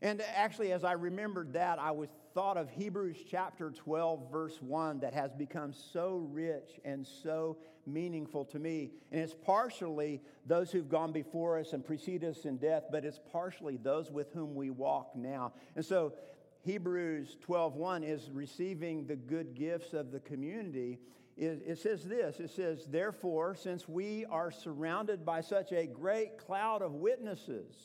And 0.00 0.22
actually, 0.34 0.72
as 0.72 0.84
I 0.84 0.92
remembered 0.92 1.54
that, 1.54 1.80
I 1.80 1.90
was 1.90 2.08
thought 2.32 2.56
of 2.56 2.70
Hebrews 2.70 3.16
chapter 3.28 3.70
12, 3.70 4.30
verse 4.30 4.62
1, 4.62 5.00
that 5.00 5.12
has 5.12 5.32
become 5.32 5.72
so 5.72 6.28
rich 6.30 6.78
and 6.84 7.04
so 7.04 7.58
meaningful 7.84 8.44
to 8.46 8.60
me. 8.60 8.92
And 9.10 9.20
it's 9.20 9.34
partially 9.34 10.20
those 10.46 10.70
who've 10.70 10.88
gone 10.88 11.10
before 11.10 11.58
us 11.58 11.72
and 11.72 11.84
preceded 11.84 12.30
us 12.30 12.44
in 12.44 12.58
death, 12.58 12.84
but 12.92 13.04
it's 13.04 13.18
partially 13.32 13.76
those 13.76 14.10
with 14.10 14.32
whom 14.32 14.54
we 14.54 14.70
walk 14.70 15.16
now. 15.16 15.52
And 15.74 15.84
so, 15.84 16.14
Hebrews 16.60 17.36
12:1 17.46 18.04
is 18.04 18.30
receiving 18.30 19.06
the 19.06 19.16
good 19.16 19.54
gifts 19.54 19.94
of 19.94 20.12
the 20.12 20.20
community 20.20 20.98
it 21.40 21.78
says 21.78 22.04
this 22.04 22.40
it 22.40 22.50
says, 22.50 22.86
Therefore, 22.86 23.54
since 23.54 23.88
we 23.88 24.26
are 24.26 24.50
surrounded 24.50 25.24
by 25.24 25.40
such 25.40 25.72
a 25.72 25.86
great 25.86 26.36
cloud 26.36 26.82
of 26.82 26.94
witnesses, 26.94 27.76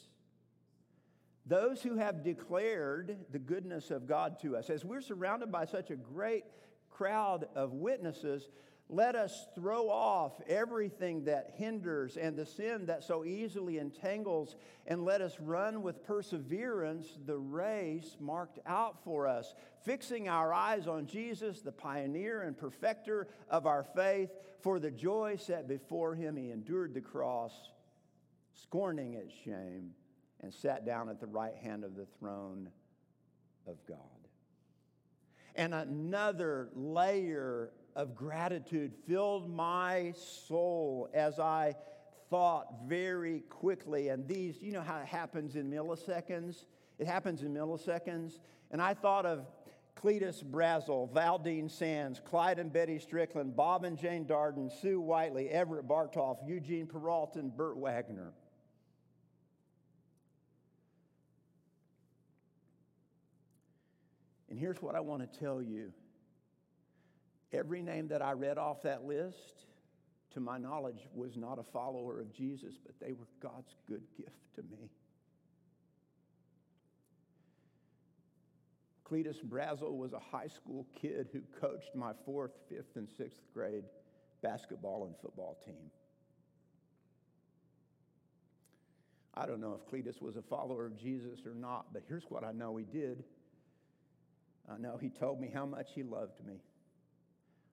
those 1.45 1.82
who 1.82 1.97
have 1.97 2.23
declared 2.23 3.17
the 3.32 3.39
goodness 3.39 3.91
of 3.91 4.08
God 4.08 4.39
to 4.41 4.56
us, 4.56 4.69
as 4.69 4.86
we're 4.86 5.01
surrounded 5.01 5.51
by 5.51 5.65
such 5.65 5.91
a 5.91 5.95
great 5.95 6.45
crowd 6.89 7.47
of 7.56 7.73
witnesses, 7.73 8.47
Let 8.89 9.15
us 9.15 9.47
throw 9.56 9.89
off 9.89 10.34
everything 10.47 11.23
that 11.25 11.53
hinders 11.56 12.17
and 12.17 12.36
the 12.36 12.45
sin 12.45 12.88
that 12.88 13.03
so 13.03 13.23
easily 13.23 13.79
entangles, 13.79 14.56
and 14.86 15.06
let 15.06 15.21
us 15.21 15.39
run 15.39 15.82
with 15.82 16.03
perseverance 16.03 17.08
the 17.25 17.38
race 17.38 18.17
marked 18.19 18.60
out 18.65 19.03
for 19.03 19.25
us, 19.25 19.56
fixing 19.84 20.27
our 20.27 20.53
eyes 20.53 20.88
on 20.88 21.08
Jesus, 21.08 21.62
the 21.62 21.71
pioneer 21.71 22.41
and 22.41 22.58
perfecter 22.58 23.27
of 23.49 23.65
our 23.65 23.84
faith. 23.84 24.29
For 24.62 24.79
the 24.79 24.91
joy 24.91 25.38
set 25.38 25.67
before 25.67 26.13
him, 26.13 26.36
he 26.36 26.51
endured 26.51 26.93
the 26.93 27.01
cross, 27.01 27.53
scorning 28.53 29.13
its 29.13 29.34
shame, 29.43 29.91
and 30.43 30.53
sat 30.53 30.86
down 30.86 31.10
at 31.10 31.19
the 31.19 31.25
right 31.25 31.56
hand 31.56 31.84
of 31.84 31.95
the 31.95 32.06
throne 32.19 32.69
of 33.65 33.77
God. 33.88 33.97
And 35.56 35.73
another 35.73 36.69
layer 36.75 37.71
of 37.95 38.15
gratitude 38.15 38.93
filled 39.08 39.49
my 39.49 40.13
soul 40.47 41.10
as 41.13 41.39
I 41.39 41.75
thought 42.29 42.67
very 42.88 43.41
quickly. 43.49 44.10
And 44.10 44.27
these, 44.27 44.62
you 44.62 44.71
know 44.71 44.82
how 44.82 44.99
it 44.99 45.08
happens 45.08 45.56
in 45.56 45.69
milliseconds? 45.71 46.65
It 46.99 47.08
happens 47.08 47.43
in 47.43 47.53
milliseconds. 47.53 48.39
And 48.71 48.82
I 48.82 48.93
thought 48.95 49.25
of 49.25 49.45
Cletus 49.95 50.43
Brazel, 50.43 51.10
Valdine 51.13 51.69
Sands, 51.69 52.19
Clyde 52.19 52.60
and 52.60 52.73
Betty 52.73 52.99
Strickland, 52.99 53.56
Bob 53.56 53.86
and 53.86 53.97
Jane 53.97 54.25
Darden, 54.25 54.69
Sue 54.82 54.99
Whiteley, 54.99 55.49
Everett 55.49 55.88
Bartoff, 55.88 56.38
Eugene 56.45 56.88
Peralta, 56.88 57.39
and 57.39 57.56
Burt 57.56 57.77
Wagner. 57.77 58.34
And 64.54 64.60
here's 64.60 64.84
what 64.84 64.94
I 64.94 65.00
want 65.00 65.24
to 65.24 65.39
tell 65.39 65.63
you 65.63 65.92
every 67.52 67.82
name 67.82 68.10
that 68.10 68.22
I 68.22 68.34
read 68.34 68.60
off 68.60 68.84
that 68.84 69.04
list, 69.04 69.66
to 70.36 70.39
my 70.39 70.60
knowledge, 70.60 71.08
was 71.12 71.36
not 71.36 71.58
a 71.58 71.63
follower 71.63 72.20
of 72.20 72.32
Jesus, 72.32 72.76
but 72.86 72.94
they 73.00 73.13
were 73.13 73.26
God's 73.42 73.74
good 73.88 74.04
gift 74.16 74.54
to 74.58 74.62
me. 74.62 74.92
Cletus 79.10 79.44
Brazel 79.44 79.98
was 79.98 80.13
a 80.13 80.20
high 80.20 80.50
school 80.50 80.86
kid 81.02 81.30
who 81.34 81.42
coached 81.60 81.96
my 81.96 82.12
fourth, 82.24 82.52
fifth, 82.70 82.96
and 82.96 83.10
sixth 83.10 83.42
grade 83.56 83.86
basketball 84.44 85.06
and 85.06 85.16
football 85.20 85.58
team. 85.66 85.89
I 89.34 89.48
don't 89.48 89.60
know 89.60 89.80
if 89.82 89.92
Cletus 89.92 90.22
was 90.22 90.36
a 90.36 90.44
follower 90.44 90.86
of 90.86 90.96
Jesus 90.96 91.39
or 91.44 91.56
not, 91.56 91.88
but 91.92 92.04
here's 92.08 92.26
what 92.30 92.44
I 92.44 92.52
know 92.52 92.78
he 92.78 92.86
did. 92.86 93.24
I 94.71 94.78
know 94.78 94.97
he 94.97 95.10
told 95.10 95.39
me 95.39 95.49
how 95.54 95.65
much 95.65 95.89
he 95.93 96.04
loved 96.04 96.45
me. 96.45 96.62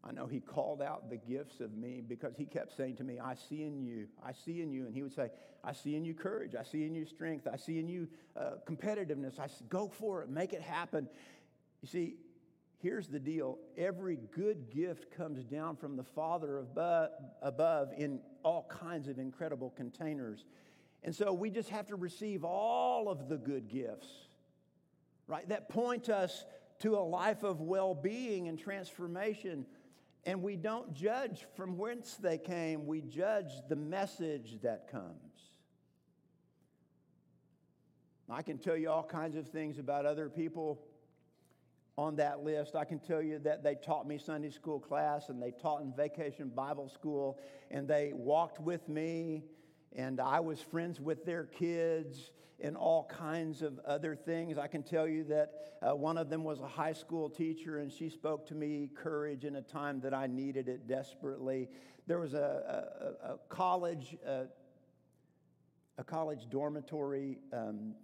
I 0.03 0.12
know 0.12 0.26
he 0.26 0.40
called 0.40 0.81
out 0.81 1.11
the 1.11 1.18
gifts 1.18 1.61
of 1.61 1.74
me 1.74 2.03
because 2.07 2.35
he 2.37 2.46
kept 2.46 2.74
saying 2.76 2.96
to 2.96 3.05
me, 3.05 3.18
I 3.18 3.35
see 3.35 3.64
in 3.64 3.83
you, 3.83 4.09
I 4.24 4.33
see 4.33 4.62
in 4.62 4.72
you. 4.72 4.87
And 4.87 4.94
he 4.94 5.03
would 5.03 5.14
say, 5.14 5.31
I 5.62 5.72
see 5.72 5.94
in 5.94 6.05
you 6.05 6.14
courage, 6.14 6.55
I 6.59 6.62
see 6.62 6.85
in 6.85 6.94
you 6.94 7.05
strength, 7.05 7.46
I 7.46 7.57
see 7.57 7.79
in 7.79 7.87
you 7.87 8.09
uh, 8.35 8.53
competitiveness. 8.66 9.38
I 9.38 9.48
see, 9.48 9.64
go 9.68 9.88
for 9.88 10.22
it, 10.22 10.31
make 10.31 10.55
it 10.55 10.62
happen. 10.62 11.07
You 11.83 11.88
see, 11.88 12.14
here's 12.79 13.09
the 13.09 13.18
deal 13.18 13.59
every 13.76 14.18
good 14.35 14.70
gift 14.70 15.14
comes 15.14 15.44
down 15.44 15.76
from 15.76 15.96
the 15.96 16.05
Father 16.05 16.59
above, 16.59 17.11
above 17.42 17.90
in 17.96 18.20
all 18.42 18.66
kinds 18.70 19.07
of 19.07 19.18
incredible 19.18 19.70
containers. 19.76 20.46
And 21.03 21.14
so 21.14 21.33
we 21.33 21.50
just 21.50 21.68
have 21.68 21.87
to 21.88 21.96
receive 21.96 22.42
all 22.42 23.09
of 23.11 23.29
the 23.29 23.37
good 23.37 23.68
gifts, 23.68 24.09
right, 25.26 25.46
that 25.50 25.68
point 25.68 26.09
us 26.09 26.44
to 26.81 26.97
a 26.97 27.01
life 27.01 27.43
of 27.43 27.61
well 27.61 27.95
being 27.95 28.49
and 28.49 28.59
transformation. 28.59 29.66
And 30.25 30.43
we 30.43 30.57
don't 30.57 30.93
judge 30.95 31.47
from 31.57 31.79
whence 31.79 32.16
they 32.16 32.38
came, 32.38 32.87
we 32.87 33.01
judge 33.01 33.53
the 33.69 33.77
message 33.77 34.59
that 34.62 34.90
comes. 34.90 35.14
I 38.29 38.43
can 38.43 38.59
tell 38.59 38.77
you 38.77 38.90
all 38.90 39.03
kinds 39.03 39.37
of 39.37 39.49
things 39.49 39.79
about 39.79 40.07
other 40.07 40.29
people 40.29 40.81
on 41.99 42.16
that 42.16 42.45
list. 42.45 42.77
I 42.77 42.85
can 42.85 43.01
tell 43.01 43.21
you 43.21 43.40
that 43.40 43.64
they 43.64 43.75
taught 43.75 44.07
me 44.07 44.19
Sunday 44.19 44.51
school 44.51 44.79
class 44.79 45.29
and 45.29 45.43
they 45.43 45.51
taught 45.51 45.83
in 45.83 45.93
vacation 45.93 46.49
Bible 46.49 46.88
school 46.88 47.38
and 47.71 47.88
they 47.88 48.12
walked 48.14 48.61
with 48.61 48.88
me 48.88 49.43
and 49.97 50.21
I 50.21 50.38
was 50.40 50.61
friends 50.61 51.01
with 51.01 51.25
their 51.25 51.45
kids 51.45 52.31
and 52.62 52.77
all 52.77 53.05
kinds 53.05 53.62
of 53.62 53.79
other 53.81 54.14
things. 54.14 54.59
I 54.59 54.66
can 54.66 54.83
tell 54.83 55.09
you 55.09 55.25
that 55.25 55.53
uh, 55.83 55.94
one 55.94 56.18
of 56.18 56.29
them 56.29 56.44
was 56.44 56.61
a 56.61 56.68
high 56.68 56.92
school 56.92 57.31
teacher, 57.31 57.79
and 57.79 57.90
she 57.90 58.09
spoke 58.09 58.46
to 58.49 58.55
me 58.55 58.90
courage 58.94 59.44
in 59.44 59.57
a 59.57 59.62
time 59.62 60.01
that 60.01 60.12
I 60.12 60.27
needed 60.27 60.68
it 60.68 60.87
desperately. 60.87 61.68
There 62.07 62.18
was 62.18 62.35
a, 62.35 63.09
a, 63.23 63.33
a 63.33 63.38
college, 63.49 64.16
uh, 64.27 64.44
a 65.99 66.05
college 66.05 66.49
dormitory 66.51 67.38
um, 67.53 67.94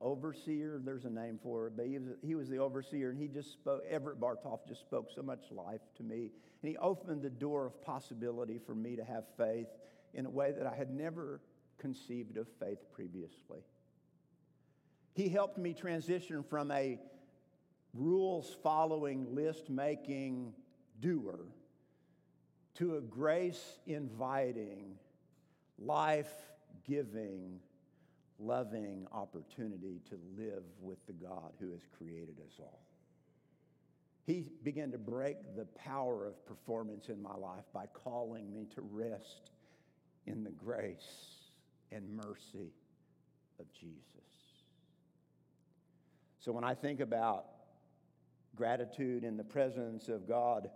overseer. 0.00 0.80
There's 0.84 1.04
a 1.04 1.10
name 1.10 1.38
for 1.42 1.66
it, 1.66 1.76
but 1.76 1.86
he 1.86 1.98
was, 1.98 2.16
he 2.22 2.34
was 2.34 2.48
the 2.48 2.58
overseer, 2.58 3.10
and 3.10 3.18
he 3.18 3.28
just 3.28 3.52
spoke. 3.52 3.82
Everett 3.88 4.20
Bartoff 4.20 4.66
just 4.68 4.80
spoke 4.80 5.10
so 5.14 5.22
much 5.22 5.50
life 5.50 5.80
to 5.96 6.02
me, 6.02 6.30
and 6.62 6.70
he 6.70 6.76
opened 6.76 7.22
the 7.22 7.30
door 7.30 7.66
of 7.66 7.82
possibility 7.82 8.60
for 8.64 8.74
me 8.74 8.96
to 8.96 9.04
have 9.04 9.24
faith 9.36 9.68
in 10.14 10.26
a 10.26 10.30
way 10.30 10.52
that 10.52 10.66
I 10.66 10.74
had 10.74 10.90
never 10.90 11.40
conceived 11.78 12.36
of 12.36 12.46
faith 12.60 12.78
previously. 12.92 13.60
He 15.14 15.28
helped 15.28 15.58
me 15.58 15.72
transition 15.72 16.42
from 16.42 16.70
a 16.70 16.98
rules 17.94 18.54
following, 18.62 19.34
list 19.34 19.70
making 19.70 20.52
doer 21.00 21.38
to 22.74 22.96
a 22.96 23.00
grace 23.00 23.78
inviting, 23.86 24.96
life 25.78 26.32
giving, 26.86 27.58
loving 28.38 29.06
opportunity 29.12 30.00
to 30.10 30.18
live 30.36 30.64
with 30.82 30.98
the 31.06 31.14
God 31.14 31.52
who 31.58 31.70
has 31.70 31.80
created 31.96 32.36
us 32.44 32.52
all. 32.60 32.82
He 34.26 34.50
began 34.62 34.90
to 34.90 34.98
break 34.98 35.56
the 35.56 35.64
power 35.66 36.26
of 36.26 36.44
performance 36.46 37.08
in 37.08 37.22
my 37.22 37.34
life 37.34 37.64
by 37.72 37.86
calling 37.86 38.52
me 38.52 38.66
to 38.74 38.82
rest 38.82 39.50
in 40.26 40.44
the 40.44 40.50
grace 40.50 41.35
and 41.92 42.08
mercy 42.16 42.72
of 43.58 43.66
Jesus. 43.72 44.02
So 46.38 46.52
when 46.52 46.64
I 46.64 46.74
think 46.74 47.00
about 47.00 47.46
gratitude 48.54 49.24
in 49.24 49.36
the 49.36 49.44
presence 49.44 50.08
of 50.08 50.28
God, 50.28 50.70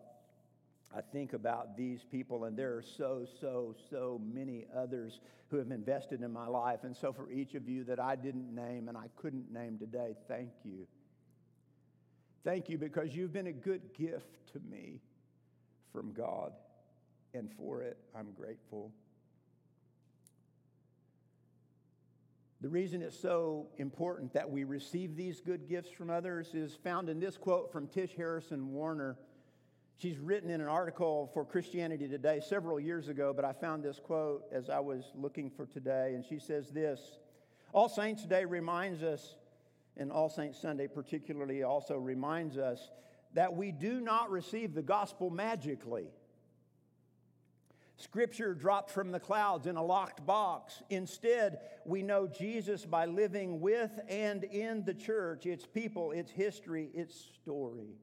I 0.94 1.00
think 1.00 1.32
about 1.32 1.76
these 1.76 2.04
people, 2.10 2.44
and 2.44 2.56
there 2.56 2.74
are 2.74 2.82
so, 2.82 3.24
so, 3.40 3.76
so 3.90 4.20
many 4.32 4.66
others 4.76 5.20
who 5.48 5.58
have 5.58 5.70
invested 5.70 6.22
in 6.22 6.32
my 6.32 6.48
life. 6.48 6.80
And 6.82 6.96
so, 6.96 7.12
for 7.12 7.30
each 7.30 7.54
of 7.54 7.68
you 7.68 7.84
that 7.84 8.00
I 8.00 8.16
didn't 8.16 8.52
name 8.52 8.88
and 8.88 8.98
I 8.98 9.06
couldn't 9.16 9.52
name 9.52 9.78
today, 9.78 10.16
thank 10.26 10.50
you. 10.64 10.86
Thank 12.42 12.68
you 12.68 12.78
because 12.78 13.14
you've 13.14 13.32
been 13.32 13.46
a 13.46 13.52
good 13.52 13.82
gift 13.96 14.52
to 14.52 14.60
me 14.68 15.00
from 15.92 16.12
God, 16.12 16.52
and 17.34 17.48
for 17.56 17.82
it, 17.82 17.98
I'm 18.16 18.32
grateful. 18.32 18.90
The 22.62 22.68
reason 22.68 23.00
it's 23.00 23.18
so 23.18 23.68
important 23.78 24.34
that 24.34 24.50
we 24.50 24.64
receive 24.64 25.16
these 25.16 25.40
good 25.40 25.66
gifts 25.66 25.90
from 25.90 26.10
others 26.10 26.54
is 26.54 26.74
found 26.74 27.08
in 27.08 27.18
this 27.18 27.38
quote 27.38 27.72
from 27.72 27.86
Tish 27.86 28.14
Harrison 28.14 28.72
Warren. 28.72 29.16
She's 29.96 30.18
written 30.18 30.50
in 30.50 30.60
an 30.60 30.66
article 30.66 31.30
for 31.32 31.46
Christianity 31.46 32.06
Today 32.06 32.38
several 32.46 32.78
years 32.78 33.08
ago, 33.08 33.32
but 33.34 33.46
I 33.46 33.54
found 33.54 33.82
this 33.82 33.98
quote 33.98 34.44
as 34.52 34.68
I 34.68 34.78
was 34.80 35.10
looking 35.14 35.48
for 35.48 35.64
today, 35.64 36.12
and 36.14 36.22
she 36.22 36.38
says 36.38 36.68
this 36.68 37.00
All 37.72 37.88
Saints 37.88 38.26
Day 38.26 38.44
reminds 38.44 39.02
us, 39.02 39.36
and 39.96 40.12
All 40.12 40.28
Saints 40.28 40.60
Sunday 40.60 40.86
particularly 40.86 41.62
also 41.62 41.96
reminds 41.96 42.58
us, 42.58 42.90
that 43.32 43.54
we 43.54 43.72
do 43.72 44.02
not 44.02 44.30
receive 44.30 44.74
the 44.74 44.82
gospel 44.82 45.30
magically. 45.30 46.08
Scripture 48.00 48.54
dropped 48.54 48.90
from 48.90 49.12
the 49.12 49.20
clouds 49.20 49.66
in 49.66 49.76
a 49.76 49.84
locked 49.84 50.24
box. 50.24 50.82
Instead, 50.88 51.58
we 51.84 52.02
know 52.02 52.26
Jesus 52.26 52.86
by 52.86 53.04
living 53.04 53.60
with 53.60 53.90
and 54.08 54.42
in 54.44 54.84
the 54.84 54.94
church, 54.94 55.44
its 55.44 55.66
people, 55.66 56.10
its 56.12 56.30
history, 56.30 56.88
its 56.94 57.14
story. 57.42 57.98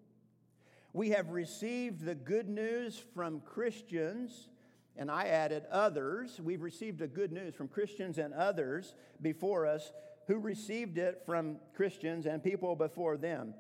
We 0.94 1.10
have 1.10 1.32
received 1.32 2.06
the 2.06 2.14
good 2.14 2.48
news 2.48 3.02
from 3.16 3.40
Christians, 3.42 4.50
and 4.96 5.10
I 5.10 5.30
added 5.30 5.64
others. 5.72 6.40
We've 6.40 6.62
received 6.62 7.00
the 7.00 7.08
good 7.08 7.32
news 7.32 7.56
from 7.56 7.68
Christians 7.68 8.20
and 8.20 8.36
others 8.36 8.94
before 9.20 9.66
us 9.66 9.92
who 10.28 10.38
received 10.38 11.00
it 11.00 11.24
from 11.26 11.58
Christians 11.76 12.28
and 12.28 12.44
people 12.44 12.76
before 12.76 13.18
them. 13.18 13.56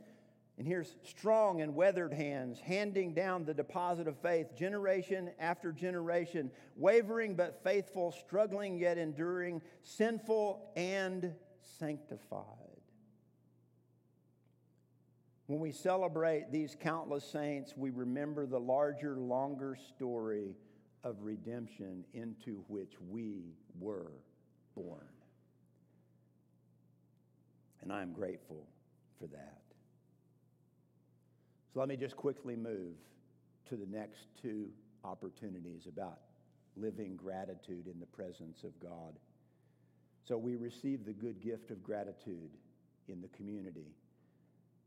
And 0.58 0.65
here's 0.65 0.96
strong 1.04 1.62
and 1.62 1.76
weathered 1.76 2.13
hands 2.13 2.60
handing 2.60 3.13
down 3.13 3.46
the 3.46 3.54
deposit 3.54 4.08
of 4.08 4.17
faith, 4.17 4.56
generation 4.56 5.30
after 5.39 5.72
generation, 5.72 6.50
wavering 6.76 7.36
but 7.36 7.63
faithful, 7.63 8.12
struggling 8.12 8.80
yet 8.80 8.98
enduring, 8.98 9.62
sinful 9.84 10.72
and 10.76 11.36
sanctified. 11.78 12.43
When 15.46 15.60
we 15.60 15.72
celebrate 15.72 16.52
these 16.52 16.76
countless 16.78 17.24
saints, 17.24 17.74
we 17.78 17.91
remember 17.91 18.48
the 18.48 18.60
larger, 18.60 19.15
longer 19.15 19.78
story 19.96 20.56
of 21.04 21.22
redemption 21.22 22.04
into 22.13 22.63
which 22.67 22.93
we 23.10 23.54
were 23.80 24.12
born. 24.76 25.08
And 27.82 27.93
I 27.93 28.02
am 28.02 28.12
grateful 28.12 28.65
for 29.20 29.28
that. 29.28 29.66
So 31.78 31.82
let 31.82 31.90
me 31.90 31.96
just 31.96 32.16
quickly 32.16 32.56
move 32.56 32.96
to 33.70 33.76
the 33.76 33.86
next 33.86 34.30
two 34.42 34.70
opportunities 35.04 35.86
about 35.86 36.22
living 36.76 37.16
gratitude 37.16 37.86
in 37.86 38.00
the 38.00 38.08
presence 38.08 38.63
of 38.63 38.72
God. 38.80 39.13
So 40.28 40.40
we 40.40 40.56
receive 40.56 41.06
the 41.06 41.13
good 41.13 41.40
gift 41.40 41.70
of 41.70 41.84
gratitude 41.84 42.50
in 43.08 43.22
the 43.22 43.28
community 43.28 43.94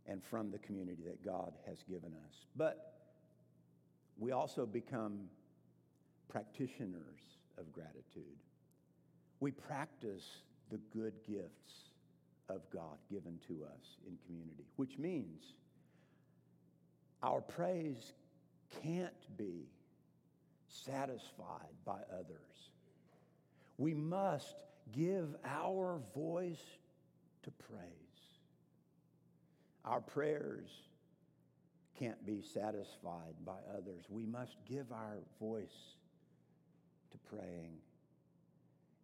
and 0.06 0.20
from 0.20 0.50
the 0.50 0.58
community 0.58 1.04
that 1.06 1.24
God 1.24 1.52
has 1.64 1.78
given 1.88 2.12
us. 2.26 2.34
But 2.56 2.92
we 4.18 4.32
also 4.32 4.66
become 4.66 5.28
practitioners 6.28 7.20
of 7.56 7.70
gratitude. 7.70 8.42
We 9.38 9.52
practice 9.52 10.24
the 10.72 10.80
good 10.92 11.14
gifts 11.24 11.92
of 12.48 12.62
God 12.72 12.98
given 13.08 13.38
to 13.46 13.64
us 13.64 13.98
in 14.08 14.18
community, 14.26 14.64
which 14.74 14.98
means 14.98 15.54
our 17.22 17.40
praise 17.40 18.12
can't 18.82 19.12
be 19.36 19.66
satisfied 20.68 21.74
by 21.84 21.98
others. 22.12 22.70
We 23.78 23.94
must 23.94 24.54
give 24.94 25.34
our 25.44 26.00
voice 26.14 26.62
to 27.42 27.50
praise. 27.50 27.90
Our 29.84 30.00
prayers 30.00 30.68
can't 31.98 32.24
be 32.24 32.42
satisfied 32.54 33.34
by 33.44 33.58
others. 33.76 34.04
We 34.08 34.24
must 34.24 34.56
give 34.68 34.90
our 34.92 35.18
voice 35.40 35.94
to 37.12 37.18
praying. 37.34 37.76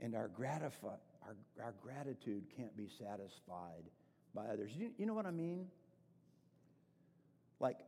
And 0.01 0.15
our, 0.15 0.31
our, 0.43 1.37
our 1.63 1.75
gratitude 1.83 2.45
can't 2.57 2.77
be 2.77 2.89
satisfied 2.99 3.85
by 4.35 4.47
others. 4.47 4.71
You, 4.77 4.91
you 4.99 5.07
know 5.07 5.15
what 5.15 5.27
I 5.27 5.31
mean? 5.31 5.67
Like, 7.61 7.79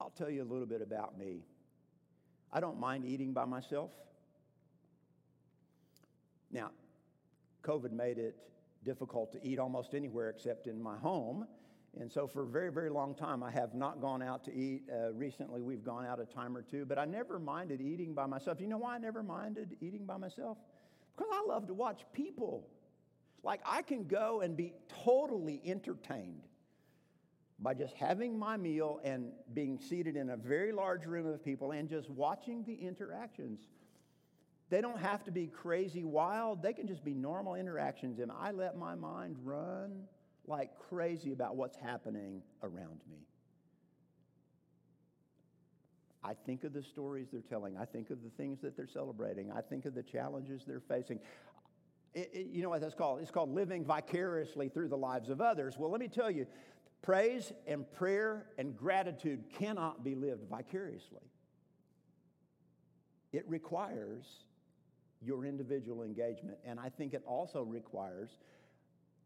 I'll 0.00 0.10
tell 0.10 0.30
you 0.30 0.42
a 0.42 0.50
little 0.50 0.66
bit 0.66 0.80
about 0.80 1.18
me. 1.18 1.44
I 2.52 2.60
don't 2.60 2.80
mind 2.80 3.04
eating 3.04 3.32
by 3.32 3.44
myself. 3.44 3.90
Now, 6.50 6.70
COVID 7.62 7.92
made 7.92 8.18
it 8.18 8.36
difficult 8.84 9.30
to 9.32 9.46
eat 9.46 9.58
almost 9.58 9.94
anywhere 9.94 10.30
except 10.30 10.66
in 10.66 10.82
my 10.82 10.96
home. 10.96 11.46
And 12.00 12.10
so, 12.10 12.26
for 12.26 12.42
a 12.42 12.46
very, 12.46 12.72
very 12.72 12.88
long 12.88 13.14
time, 13.14 13.42
I 13.42 13.50
have 13.50 13.74
not 13.74 14.00
gone 14.00 14.22
out 14.22 14.44
to 14.44 14.54
eat. 14.54 14.82
Uh, 14.90 15.12
recently, 15.12 15.60
we've 15.60 15.84
gone 15.84 16.06
out 16.06 16.20
a 16.20 16.24
time 16.24 16.56
or 16.56 16.62
two, 16.62 16.84
but 16.84 16.98
I 16.98 17.04
never 17.04 17.38
minded 17.38 17.80
eating 17.80 18.14
by 18.14 18.26
myself. 18.26 18.60
You 18.60 18.68
know 18.68 18.78
why 18.78 18.94
I 18.94 18.98
never 18.98 19.24
minded 19.24 19.76
eating 19.80 20.06
by 20.06 20.16
myself? 20.16 20.56
Because 21.16 21.32
I 21.32 21.44
love 21.46 21.66
to 21.66 21.74
watch 21.74 22.02
people. 22.12 22.68
Like, 23.42 23.60
I 23.66 23.82
can 23.82 24.04
go 24.04 24.40
and 24.40 24.56
be 24.56 24.72
totally 25.04 25.60
entertained 25.64 26.42
by 27.62 27.74
just 27.74 27.94
having 27.94 28.38
my 28.38 28.56
meal 28.56 29.00
and 29.04 29.32
being 29.52 29.78
seated 29.78 30.16
in 30.16 30.30
a 30.30 30.36
very 30.36 30.72
large 30.72 31.04
room 31.04 31.26
of 31.26 31.44
people 31.44 31.72
and 31.72 31.88
just 31.88 32.08
watching 32.08 32.64
the 32.64 32.74
interactions. 32.74 33.60
They 34.70 34.80
don't 34.80 34.98
have 34.98 35.24
to 35.24 35.30
be 35.30 35.46
crazy 35.46 36.04
wild, 36.04 36.62
they 36.62 36.72
can 36.72 36.86
just 36.86 37.04
be 37.04 37.12
normal 37.12 37.54
interactions. 37.54 38.18
And 38.18 38.30
I 38.32 38.52
let 38.52 38.76
my 38.76 38.94
mind 38.94 39.36
run 39.42 40.04
like 40.46 40.70
crazy 40.88 41.32
about 41.32 41.56
what's 41.56 41.76
happening 41.76 42.42
around 42.62 43.00
me. 43.10 43.18
I 46.22 46.34
think 46.34 46.64
of 46.64 46.72
the 46.72 46.82
stories 46.82 47.28
they're 47.32 47.40
telling. 47.40 47.78
I 47.78 47.84
think 47.84 48.10
of 48.10 48.22
the 48.22 48.30
things 48.30 48.60
that 48.60 48.76
they're 48.76 48.86
celebrating. 48.86 49.50
I 49.50 49.62
think 49.62 49.86
of 49.86 49.94
the 49.94 50.02
challenges 50.02 50.62
they're 50.66 50.82
facing. 50.86 51.18
It, 52.14 52.30
it, 52.32 52.46
you 52.50 52.62
know 52.62 52.68
what 52.68 52.80
that's 52.80 52.94
called? 52.94 53.20
It's 53.20 53.30
called 53.30 53.54
living 53.54 53.84
vicariously 53.84 54.68
through 54.68 54.88
the 54.88 54.98
lives 54.98 55.30
of 55.30 55.40
others. 55.40 55.76
Well, 55.78 55.90
let 55.90 56.00
me 56.00 56.08
tell 56.08 56.30
you, 56.30 56.46
Praise 57.02 57.52
and 57.66 57.90
prayer 57.92 58.46
and 58.58 58.76
gratitude 58.76 59.44
cannot 59.58 60.04
be 60.04 60.14
lived 60.14 60.48
vicariously. 60.50 61.22
It 63.32 63.44
requires 63.48 64.24
your 65.22 65.44
individual 65.44 66.02
engagement, 66.02 66.58
and 66.64 66.78
I 66.78 66.88
think 66.88 67.14
it 67.14 67.22
also 67.26 67.62
requires 67.62 68.30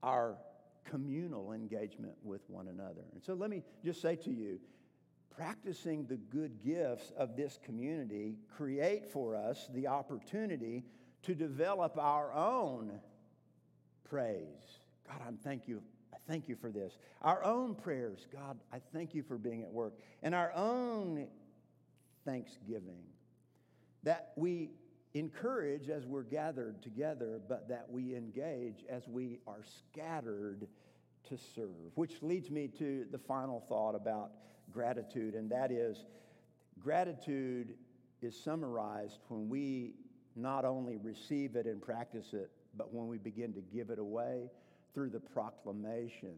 our 0.03 0.37
communal 0.85 1.53
engagement 1.53 2.15
with 2.23 2.43
one 2.49 2.69
another. 2.69 3.03
And 3.13 3.23
so 3.23 3.35
let 3.35 3.51
me 3.51 3.63
just 3.85 4.03
say 4.03 4.17
to 4.17 4.31
you 4.31 4.61
practicing 5.35 6.07
the 6.07 6.17
good 6.17 6.63
gifts 6.65 7.13
of 7.17 7.37
this 7.37 7.59
community 7.65 8.37
create 8.57 9.07
for 9.07 9.35
us 9.35 9.69
the 9.73 9.89
opportunity 9.89 10.85
to 11.23 11.35
develop 11.35 11.97
our 11.99 12.33
own 12.33 13.01
praise. 14.05 14.79
God, 15.09 15.21
I'm 15.27 15.37
thank 15.37 15.67
you 15.67 15.83
thank 16.27 16.49
you 16.49 16.57
for 16.57 16.71
this. 16.71 16.99
Our 17.23 17.45
own 17.45 17.75
prayers, 17.75 18.27
God, 18.33 18.59
I 18.73 18.81
thank 18.93 19.15
you 19.15 19.23
for 19.23 19.39
being 19.39 19.63
at 19.63 19.71
work. 19.71 19.95
And 20.23 20.35
our 20.35 20.53
own 20.55 21.27
thanksgiving 22.25 23.03
that 24.03 24.33
we 24.37 24.71
encourage 25.15 25.89
as 25.89 26.07
we're 26.07 26.23
gathered 26.23 26.83
together, 26.83 27.41
but 27.49 27.69
that 27.69 27.87
we 27.89 28.15
engage 28.15 28.85
as 28.89 29.07
we 29.09 29.39
are 29.47 29.63
scattered 29.79 30.67
to 31.29 31.39
serve. 31.55 31.93
Which 31.95 32.23
leads 32.23 32.51
me 32.51 32.69
to 32.79 33.07
the 33.11 33.19
final 33.19 33.65
thought 33.69 33.95
about 33.95 34.33
gratitude, 34.73 35.35
and 35.35 35.51
that 35.51 35.71
is 35.71 36.05
gratitude 36.79 37.75
is 38.21 38.39
summarized 38.39 39.21
when 39.29 39.49
we 39.49 39.95
not 40.37 40.65
only 40.65 40.97
receive 40.97 41.55
it 41.57 41.67
and 41.67 41.81
practice 41.81 42.33
it, 42.33 42.51
but 42.77 42.93
when 42.93 43.07
we 43.07 43.19
begin 43.19 43.53
to 43.53 43.61
give 43.61 43.91
it 43.91 43.99
away 43.99 44.51
through 44.95 45.11
the 45.11 45.21
proclamation 45.21 46.37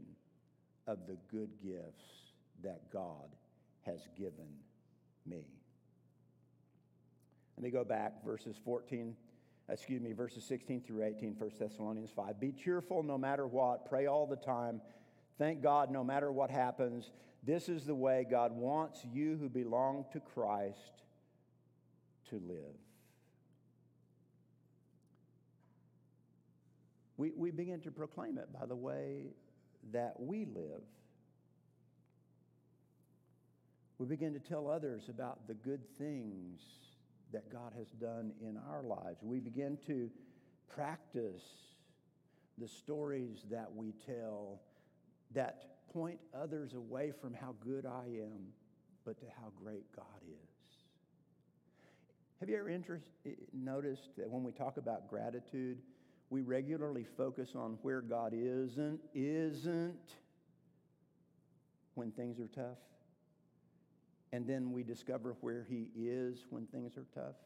of 0.86 1.06
the 1.06 1.16
good 1.30 1.50
gifts 1.62 2.32
that 2.62 2.90
God 2.92 3.28
has 3.84 4.00
given 4.18 4.48
me. 5.26 5.44
Let 7.56 7.62
me 7.62 7.70
go 7.70 7.84
back, 7.84 8.24
verses 8.24 8.56
14, 8.64 9.14
excuse 9.68 10.00
me, 10.00 10.12
verses 10.12 10.44
16 10.44 10.82
through 10.82 11.04
18, 11.04 11.36
1 11.38 11.50
Thessalonians 11.58 12.10
5. 12.10 12.40
Be 12.40 12.52
cheerful 12.52 13.02
no 13.02 13.18
matter 13.18 13.46
what, 13.46 13.88
pray 13.88 14.06
all 14.06 14.26
the 14.26 14.36
time, 14.36 14.80
thank 15.38 15.62
God 15.62 15.90
no 15.90 16.04
matter 16.04 16.32
what 16.32 16.50
happens. 16.50 17.10
This 17.42 17.68
is 17.68 17.84
the 17.84 17.94
way 17.94 18.26
God 18.28 18.52
wants 18.52 19.04
you 19.12 19.36
who 19.36 19.48
belong 19.48 20.04
to 20.12 20.20
Christ 20.20 21.02
to 22.30 22.36
live. 22.36 22.85
We, 27.16 27.32
we 27.36 27.50
begin 27.50 27.80
to 27.80 27.90
proclaim 27.90 28.38
it 28.38 28.52
by 28.52 28.66
the 28.66 28.76
way 28.76 29.28
that 29.92 30.14
we 30.18 30.44
live. 30.44 30.82
We 33.98 34.06
begin 34.06 34.34
to 34.34 34.40
tell 34.40 34.68
others 34.68 35.08
about 35.08 35.46
the 35.46 35.54
good 35.54 35.80
things 35.96 36.60
that 37.32 37.50
God 37.50 37.72
has 37.78 37.88
done 37.92 38.32
in 38.40 38.58
our 38.70 38.82
lives. 38.82 39.18
We 39.22 39.40
begin 39.40 39.78
to 39.86 40.10
practice 40.68 41.42
the 42.58 42.68
stories 42.68 43.44
that 43.50 43.74
we 43.74 43.92
tell 44.06 44.60
that 45.34 45.90
point 45.92 46.18
others 46.34 46.74
away 46.74 47.12
from 47.20 47.34
how 47.34 47.54
good 47.60 47.86
I 47.86 48.04
am, 48.06 48.48
but 49.04 49.18
to 49.20 49.26
how 49.40 49.50
great 49.62 49.84
God 49.94 50.04
is. 50.28 50.56
Have 52.40 52.50
you 52.50 52.58
ever 52.58 52.68
interest, 52.68 53.06
eh, 53.24 53.30
noticed 53.52 54.10
that 54.18 54.28
when 54.28 54.44
we 54.44 54.52
talk 54.52 54.76
about 54.76 55.08
gratitude, 55.08 55.78
we 56.30 56.42
regularly 56.42 57.06
focus 57.16 57.54
on 57.54 57.78
where 57.82 58.00
God 58.00 58.32
isn't, 58.34 59.00
isn't 59.14 60.14
when 61.94 62.10
things 62.10 62.40
are 62.40 62.48
tough. 62.48 62.78
And 64.32 64.46
then 64.46 64.72
we 64.72 64.82
discover 64.82 65.36
where 65.40 65.64
He 65.68 65.88
is 65.96 66.46
when 66.50 66.66
things 66.66 66.96
are 66.96 67.06
tough 67.14 67.36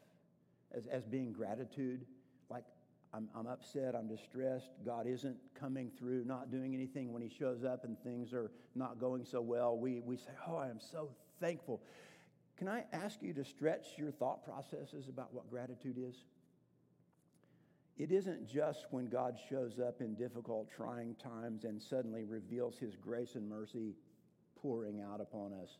as, 0.73 0.87
as 0.87 1.05
being 1.05 1.31
gratitude. 1.31 2.05
Like, 2.49 2.65
I'm, 3.13 3.29
I'm 3.35 3.47
upset, 3.47 3.95
I'm 3.95 4.07
distressed, 4.07 4.71
God 4.85 5.05
isn't 5.05 5.37
coming 5.59 5.91
through, 5.97 6.25
not 6.25 6.49
doing 6.51 6.73
anything 6.73 7.13
when 7.13 7.21
He 7.21 7.29
shows 7.29 7.63
up 7.63 7.83
and 7.83 7.97
things 8.03 8.33
are 8.33 8.51
not 8.73 8.99
going 8.99 9.25
so 9.25 9.41
well. 9.41 9.77
We, 9.77 9.99
we 9.99 10.17
say, 10.17 10.31
Oh, 10.47 10.55
I 10.55 10.69
am 10.69 10.79
so 10.79 11.09
thankful. 11.39 11.81
Can 12.57 12.67
I 12.67 12.85
ask 12.93 13.21
you 13.21 13.33
to 13.33 13.43
stretch 13.43 13.87
your 13.97 14.11
thought 14.11 14.45
processes 14.45 15.07
about 15.07 15.33
what 15.33 15.49
gratitude 15.49 15.97
is? 15.97 16.23
It 17.97 18.11
isn't 18.11 18.47
just 18.47 18.85
when 18.91 19.07
God 19.07 19.37
shows 19.49 19.79
up 19.79 20.01
in 20.01 20.15
difficult, 20.15 20.69
trying 20.71 21.15
times 21.15 21.65
and 21.65 21.81
suddenly 21.81 22.23
reveals 22.23 22.77
his 22.77 22.95
grace 22.95 23.35
and 23.35 23.47
mercy 23.47 23.95
pouring 24.61 25.01
out 25.01 25.21
upon 25.21 25.53
us. 25.53 25.77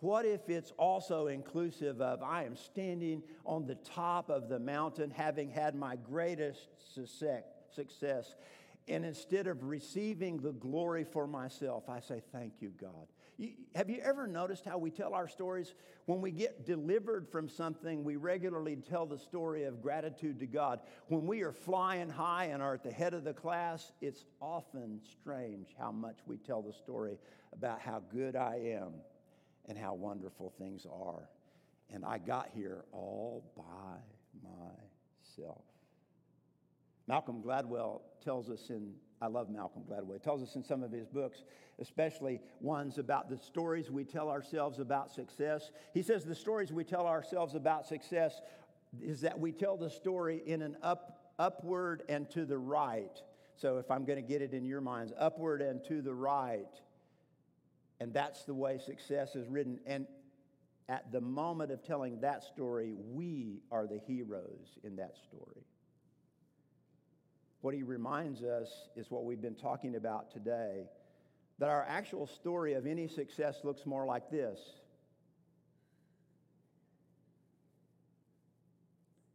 What 0.00 0.26
if 0.26 0.50
it's 0.50 0.72
also 0.76 1.28
inclusive 1.28 2.00
of 2.00 2.22
I 2.22 2.44
am 2.44 2.56
standing 2.56 3.22
on 3.46 3.66
the 3.66 3.76
top 3.76 4.28
of 4.28 4.48
the 4.48 4.58
mountain 4.58 5.10
having 5.10 5.50
had 5.50 5.74
my 5.74 5.96
greatest 5.96 6.68
success 6.92 7.44
And 8.86 9.04
instead 9.04 9.46
of 9.46 9.64
receiving 9.64 10.36
the 10.38 10.52
glory 10.52 11.04
for 11.04 11.26
myself, 11.26 11.88
I 11.88 12.00
say, 12.00 12.22
Thank 12.32 12.60
you, 12.60 12.72
God. 12.78 13.06
Have 13.74 13.90
you 13.90 14.00
ever 14.02 14.26
noticed 14.26 14.64
how 14.64 14.78
we 14.78 14.90
tell 14.90 15.12
our 15.14 15.26
stories? 15.26 15.74
When 16.06 16.20
we 16.20 16.30
get 16.30 16.64
delivered 16.64 17.28
from 17.28 17.48
something, 17.48 18.04
we 18.04 18.16
regularly 18.16 18.76
tell 18.76 19.06
the 19.06 19.18
story 19.18 19.64
of 19.64 19.82
gratitude 19.82 20.38
to 20.40 20.46
God. 20.46 20.80
When 21.08 21.26
we 21.26 21.42
are 21.42 21.52
flying 21.52 22.08
high 22.08 22.46
and 22.46 22.62
are 22.62 22.74
at 22.74 22.84
the 22.84 22.92
head 22.92 23.12
of 23.12 23.24
the 23.24 23.32
class, 23.32 23.92
it's 24.00 24.24
often 24.40 25.00
strange 25.20 25.74
how 25.78 25.90
much 25.90 26.18
we 26.26 26.36
tell 26.36 26.62
the 26.62 26.72
story 26.72 27.18
about 27.52 27.80
how 27.80 28.02
good 28.12 28.36
I 28.36 28.76
am 28.78 28.92
and 29.66 29.76
how 29.76 29.94
wonderful 29.94 30.52
things 30.58 30.86
are. 30.86 31.28
And 31.90 32.04
I 32.04 32.18
got 32.18 32.50
here 32.54 32.84
all 32.92 33.44
by 33.56 34.48
myself. 34.48 35.64
Malcolm 37.06 37.42
Gladwell 37.42 38.02
tells 38.22 38.48
us 38.48 38.70
in, 38.70 38.94
I 39.24 39.28
love 39.28 39.48
Malcolm 39.48 39.84
Gladwell, 39.88 40.12
he 40.12 40.18
tells 40.18 40.42
us 40.42 40.54
in 40.54 40.62
some 40.62 40.82
of 40.82 40.92
his 40.92 41.06
books, 41.06 41.44
especially 41.80 42.42
ones 42.60 42.98
about 42.98 43.30
the 43.30 43.38
stories 43.38 43.90
we 43.90 44.04
tell 44.04 44.28
ourselves 44.28 44.80
about 44.80 45.10
success. 45.10 45.70
He 45.94 46.02
says 46.02 46.24
the 46.24 46.34
stories 46.34 46.74
we 46.74 46.84
tell 46.84 47.06
ourselves 47.06 47.54
about 47.54 47.86
success 47.86 48.42
is 49.02 49.22
that 49.22 49.40
we 49.40 49.50
tell 49.50 49.78
the 49.78 49.88
story 49.88 50.42
in 50.44 50.60
an 50.60 50.76
up, 50.82 51.32
upward 51.38 52.02
and 52.10 52.30
to 52.32 52.44
the 52.44 52.58
right. 52.58 53.18
So 53.56 53.78
if 53.78 53.90
I'm 53.90 54.04
going 54.04 54.22
to 54.22 54.28
get 54.28 54.42
it 54.42 54.52
in 54.52 54.66
your 54.66 54.82
minds, 54.82 55.10
upward 55.18 55.62
and 55.62 55.82
to 55.86 56.02
the 56.02 56.14
right. 56.14 56.68
And 58.00 58.12
that's 58.12 58.44
the 58.44 58.52
way 58.52 58.76
success 58.76 59.36
is 59.36 59.48
written. 59.48 59.80
And 59.86 60.06
at 60.90 61.10
the 61.12 61.22
moment 61.22 61.70
of 61.70 61.82
telling 61.82 62.20
that 62.20 62.44
story, 62.44 62.92
we 62.92 63.62
are 63.72 63.86
the 63.86 64.00
heroes 64.06 64.78
in 64.82 64.96
that 64.96 65.16
story. 65.16 65.64
What 67.64 67.72
he 67.72 67.82
reminds 67.82 68.42
us 68.42 68.68
is 68.94 69.10
what 69.10 69.24
we've 69.24 69.40
been 69.40 69.54
talking 69.54 69.96
about 69.96 70.30
today 70.30 70.84
that 71.58 71.70
our 71.70 71.82
actual 71.88 72.26
story 72.26 72.74
of 72.74 72.86
any 72.86 73.08
success 73.08 73.60
looks 73.64 73.86
more 73.86 74.04
like 74.04 74.30
this. 74.30 74.60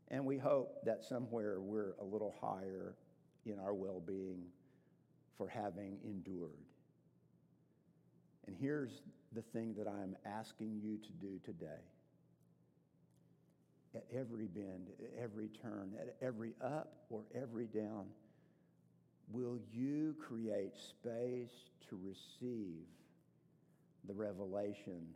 And 0.10 0.26
we 0.26 0.38
hope 0.38 0.86
that 0.86 1.04
somewhere 1.04 1.60
we're 1.60 1.96
a 2.00 2.04
little 2.04 2.36
higher 2.40 2.94
in 3.48 3.58
our 3.58 3.74
well 3.74 4.00
being 4.00 4.44
for 5.36 5.48
having 5.48 5.98
endured. 6.04 6.52
And 8.46 8.56
here's 8.56 9.02
the 9.34 9.42
thing 9.42 9.74
that 9.76 9.88
I'm 9.88 10.16
asking 10.24 10.80
you 10.84 10.98
to 10.98 11.12
do 11.14 11.40
today. 11.44 11.82
At 13.96 14.06
every 14.16 14.46
bend, 14.46 14.88
at 15.00 15.24
every 15.24 15.50
turn, 15.62 15.94
at 16.00 16.16
every 16.22 16.54
up 16.62 16.94
or 17.10 17.24
every 17.34 17.66
down, 17.66 18.06
will 19.32 19.58
you 19.72 20.16
create 20.20 20.78
space 20.78 21.72
to 21.90 22.00
receive 22.04 22.86
the 24.08 24.14
revelation 24.14 25.08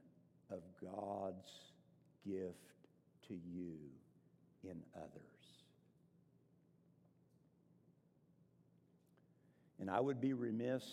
of 0.52 0.60
God's 0.82 1.50
gift 2.26 2.58
to 3.28 3.34
you 3.34 3.76
in 4.64 4.78
others? 4.96 5.34
And 9.80 9.90
I 9.90 10.00
would 10.00 10.22
be 10.22 10.34
remiss 10.34 10.84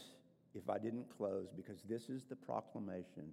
if 0.55 0.69
I 0.69 0.79
didn't 0.79 1.07
close 1.17 1.47
because 1.55 1.79
this 1.89 2.09
is 2.09 2.25
the 2.29 2.37
proclamation. 2.37 3.33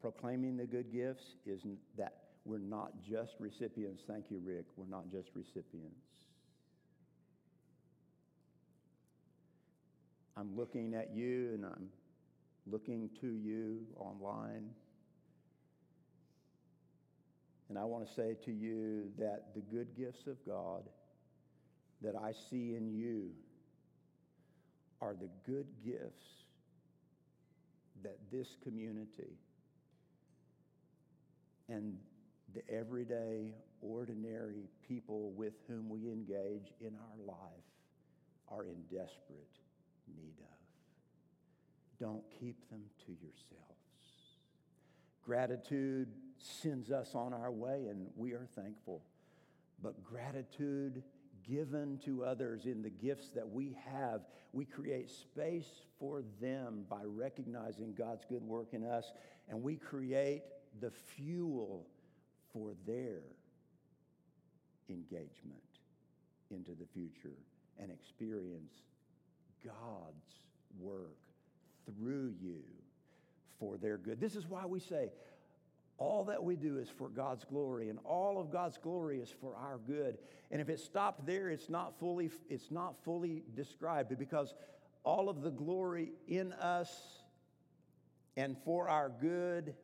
Proclaiming 0.00 0.56
the 0.56 0.66
good 0.66 0.92
gifts 0.92 1.36
is 1.46 1.60
that 1.96 2.29
we're 2.50 2.58
not 2.58 2.90
just 3.08 3.34
recipients. 3.38 4.02
Thank 4.08 4.24
you, 4.28 4.40
Rick. 4.44 4.64
We're 4.76 4.90
not 4.90 5.08
just 5.08 5.28
recipients. 5.36 5.94
I'm 10.36 10.56
looking 10.56 10.94
at 10.94 11.14
you 11.14 11.50
and 11.54 11.64
I'm 11.64 11.88
looking 12.66 13.08
to 13.20 13.28
you 13.28 13.86
online. 13.96 14.70
And 17.68 17.78
I 17.78 17.84
want 17.84 18.08
to 18.08 18.12
say 18.12 18.36
to 18.46 18.50
you 18.50 19.12
that 19.16 19.54
the 19.54 19.60
good 19.60 19.96
gifts 19.96 20.26
of 20.26 20.36
God 20.44 20.82
that 22.02 22.16
I 22.16 22.32
see 22.32 22.74
in 22.74 22.92
you 22.92 23.30
are 25.00 25.14
the 25.14 25.28
good 25.46 25.66
gifts 25.84 26.24
that 28.02 28.18
this 28.32 28.48
community 28.64 29.36
and 31.68 31.96
the 32.54 32.62
everyday, 32.72 33.54
ordinary 33.80 34.68
people 34.86 35.32
with 35.32 35.54
whom 35.66 35.88
we 35.88 36.08
engage 36.08 36.72
in 36.80 36.94
our 36.94 37.26
life 37.26 37.36
are 38.48 38.64
in 38.64 38.82
desperate 38.90 39.58
need 40.16 40.34
of. 40.40 40.46
Don't 41.98 42.24
keep 42.40 42.68
them 42.70 42.82
to 43.06 43.12
yourselves. 43.12 43.66
Gratitude 45.24 46.08
sends 46.38 46.90
us 46.90 47.14
on 47.14 47.32
our 47.32 47.52
way, 47.52 47.86
and 47.88 48.06
we 48.16 48.32
are 48.32 48.48
thankful. 48.54 49.02
But 49.82 50.02
gratitude 50.02 51.02
given 51.48 51.98
to 52.04 52.24
others 52.24 52.66
in 52.66 52.82
the 52.82 52.90
gifts 52.90 53.30
that 53.30 53.48
we 53.48 53.76
have, 53.92 54.22
we 54.52 54.64
create 54.64 55.10
space 55.10 55.82
for 55.98 56.22
them 56.40 56.84
by 56.88 57.02
recognizing 57.04 57.94
God's 57.94 58.24
good 58.28 58.42
work 58.42 58.68
in 58.72 58.84
us, 58.84 59.12
and 59.48 59.62
we 59.62 59.76
create 59.76 60.42
the 60.80 60.90
fuel 60.90 61.86
for 62.52 62.72
their 62.86 63.22
engagement 64.88 65.62
into 66.50 66.72
the 66.72 66.86
future 66.92 67.36
and 67.78 67.90
experience 67.90 68.74
God's 69.64 70.34
work 70.78 71.18
through 71.86 72.34
you 72.40 72.62
for 73.58 73.76
their 73.76 73.96
good. 73.96 74.20
This 74.20 74.36
is 74.36 74.48
why 74.48 74.66
we 74.66 74.80
say 74.80 75.10
all 76.00 76.24
that 76.24 76.42
we 76.42 76.56
do 76.56 76.78
is 76.78 76.88
for 76.88 77.08
God's 77.08 77.44
glory, 77.44 77.90
and 77.90 77.98
all 78.04 78.40
of 78.40 78.50
God's 78.50 78.78
glory 78.78 79.20
is 79.20 79.28
for 79.38 79.54
our 79.54 79.78
good. 79.86 80.16
And 80.50 80.60
if 80.60 80.70
it 80.70 80.80
stopped 80.80 81.26
there, 81.26 81.50
it's 81.50 81.68
not 81.68 81.98
fully, 82.00 82.30
it's 82.48 82.70
not 82.70 82.94
fully 83.04 83.42
described 83.54 84.18
because 84.18 84.54
all 85.04 85.28
of 85.28 85.42
the 85.42 85.50
glory 85.50 86.12
in 86.26 86.54
us 86.54 86.90
and 88.36 88.56
for 88.64 88.88
our 88.88 89.10
good 89.10 89.74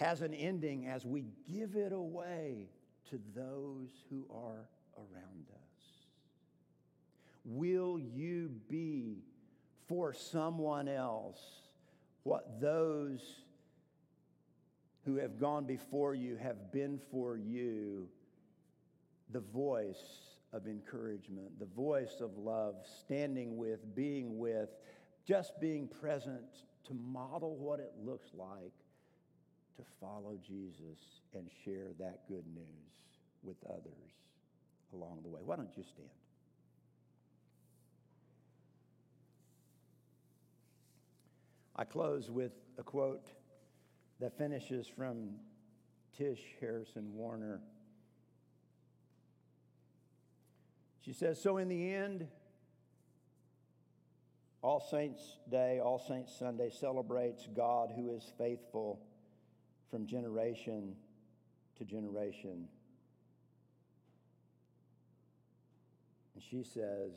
has 0.00 0.22
an 0.22 0.32
ending 0.32 0.86
as 0.86 1.04
we 1.04 1.26
give 1.46 1.76
it 1.76 1.92
away 1.92 2.70
to 3.10 3.20
those 3.36 3.90
who 4.08 4.24
are 4.34 4.66
around 4.96 5.46
us. 5.52 5.84
Will 7.44 7.98
you 7.98 8.50
be 8.70 9.18
for 9.88 10.14
someone 10.14 10.88
else 10.88 11.38
what 12.22 12.62
those 12.62 13.20
who 15.04 15.16
have 15.16 15.38
gone 15.38 15.66
before 15.66 16.14
you 16.14 16.36
have 16.36 16.72
been 16.72 16.98
for 17.10 17.36
you 17.36 18.08
the 19.32 19.40
voice 19.40 20.02
of 20.54 20.66
encouragement, 20.66 21.58
the 21.58 21.66
voice 21.66 22.20
of 22.20 22.38
love, 22.38 22.74
standing 23.04 23.58
with, 23.58 23.94
being 23.94 24.38
with, 24.38 24.70
just 25.26 25.60
being 25.60 25.86
present 25.86 26.64
to 26.86 26.94
model 26.94 27.56
what 27.56 27.80
it 27.80 27.92
looks 28.02 28.30
like 28.34 28.72
to 29.76 29.82
follow 30.00 30.38
Jesus 30.46 30.98
and 31.34 31.48
share 31.64 31.88
that 31.98 32.26
good 32.28 32.44
news 32.54 32.90
with 33.42 33.56
others 33.68 34.12
along 34.92 35.20
the 35.22 35.28
way. 35.28 35.40
Why 35.44 35.56
don't 35.56 35.76
you 35.76 35.82
stand? 35.82 36.08
I 41.76 41.84
close 41.84 42.30
with 42.30 42.52
a 42.78 42.82
quote 42.82 43.30
that 44.20 44.36
finishes 44.36 44.86
from 44.86 45.30
Tish 46.16 46.40
Harrison 46.60 47.14
Warren. 47.14 47.60
She 51.02 51.14
says, 51.14 51.40
So 51.40 51.56
in 51.56 51.68
the 51.68 51.94
end, 51.94 52.26
All 54.60 54.80
Saints 54.90 55.22
Day, 55.50 55.80
All 55.82 55.98
Saints 55.98 56.36
Sunday 56.38 56.68
celebrates 56.68 57.48
God 57.56 57.90
who 57.96 58.14
is 58.14 58.30
faithful 58.36 59.00
from 59.90 60.06
generation 60.06 60.94
to 61.78 61.84
generation. 61.84 62.68
And 66.34 66.42
she 66.50 66.62
says, 66.62 67.12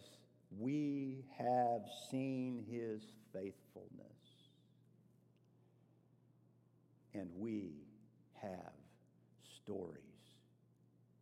We 0.58 1.26
have 1.38 1.82
seen 2.10 2.66
his 2.70 3.04
faithfulness 3.32 4.14
and 7.14 7.30
we 7.38 7.72
have 8.42 8.74
stories 9.64 9.98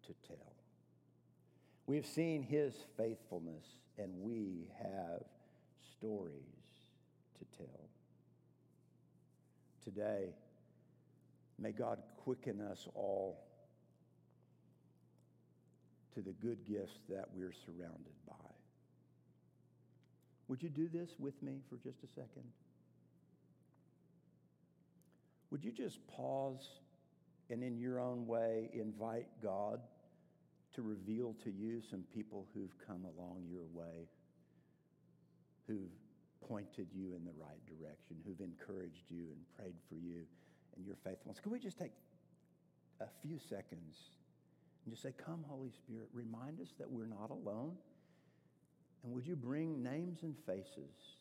to 0.06 0.14
tell. 0.28 0.38
We've 1.86 2.06
seen 2.06 2.44
his 2.44 2.74
faithfulness, 2.98 3.66
and 3.98 4.12
we 4.22 4.68
have 4.82 5.24
stories 5.98 6.32
to 7.40 7.58
tell. 7.58 7.90
Today, 9.84 10.30
may 11.62 11.72
God 11.72 12.00
quicken 12.18 12.60
us 12.60 12.88
all 12.96 13.44
to 16.14 16.22
the 16.22 16.34
good 16.34 16.66
gifts 16.68 17.00
that 17.08 17.26
we're 17.34 17.54
surrounded 17.54 18.14
by. 18.28 18.34
Would 20.48 20.62
you 20.62 20.70
do 20.70 20.90
this 20.90 21.12
with 21.20 21.42
me 21.42 21.60
for 21.70 21.78
just 21.78 22.04
a 22.04 22.08
second? 22.08 22.44
Would 25.52 25.64
you 25.64 25.72
just 25.72 26.06
pause 26.08 26.68
and, 27.50 27.64
in 27.64 27.78
your 27.78 28.00
own 28.00 28.26
way, 28.26 28.70
invite 28.74 29.28
God 29.44 29.82
to 30.76 30.82
reveal 30.82 31.36
to 31.44 31.52
you 31.52 31.82
some 31.82 32.04
people 32.14 32.48
who've 32.54 32.76
come 32.88 33.06
along 33.18 33.44
your 33.52 33.66
way, 33.74 34.08
who've 35.68 35.92
pointed 36.48 36.88
you 36.94 37.14
in 37.16 37.26
the 37.26 37.34
right 37.40 37.66
direction, 37.68 38.16
who've 38.26 38.40
encouraged 38.40 39.04
you 39.10 39.26
and 39.32 39.40
prayed 39.58 39.76
for 39.90 39.96
you 39.96 40.24
and 40.76 40.86
your 40.86 40.96
faithfulness? 41.04 41.40
Can 41.40 41.52
we 41.52 41.60
just 41.60 41.78
take 41.78 41.92
a 43.02 43.08
few 43.22 43.38
seconds 43.40 43.98
and 44.86 44.94
just 44.94 45.04
say, 45.04 45.14
Come, 45.26 45.44
Holy 45.48 45.72
Spirit, 45.72 46.10
remind 46.14 46.60
us 46.62 46.74
that 46.80 46.90
we're 46.90 47.08
not 47.08 47.30
alone. 47.30 47.74
And 49.04 49.14
would 49.14 49.26
you 49.26 49.36
bring 49.36 49.82
names 49.82 50.20
and 50.24 50.36
faces 50.46 51.18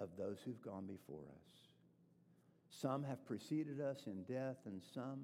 of 0.00 0.08
those 0.18 0.38
who've 0.44 0.60
gone 0.62 0.86
before 0.86 1.22
us? 1.22 1.46
Some 2.70 3.04
have 3.04 3.24
preceded 3.26 3.80
us 3.80 4.06
in 4.06 4.22
death, 4.24 4.56
and 4.66 4.82
some 4.94 5.20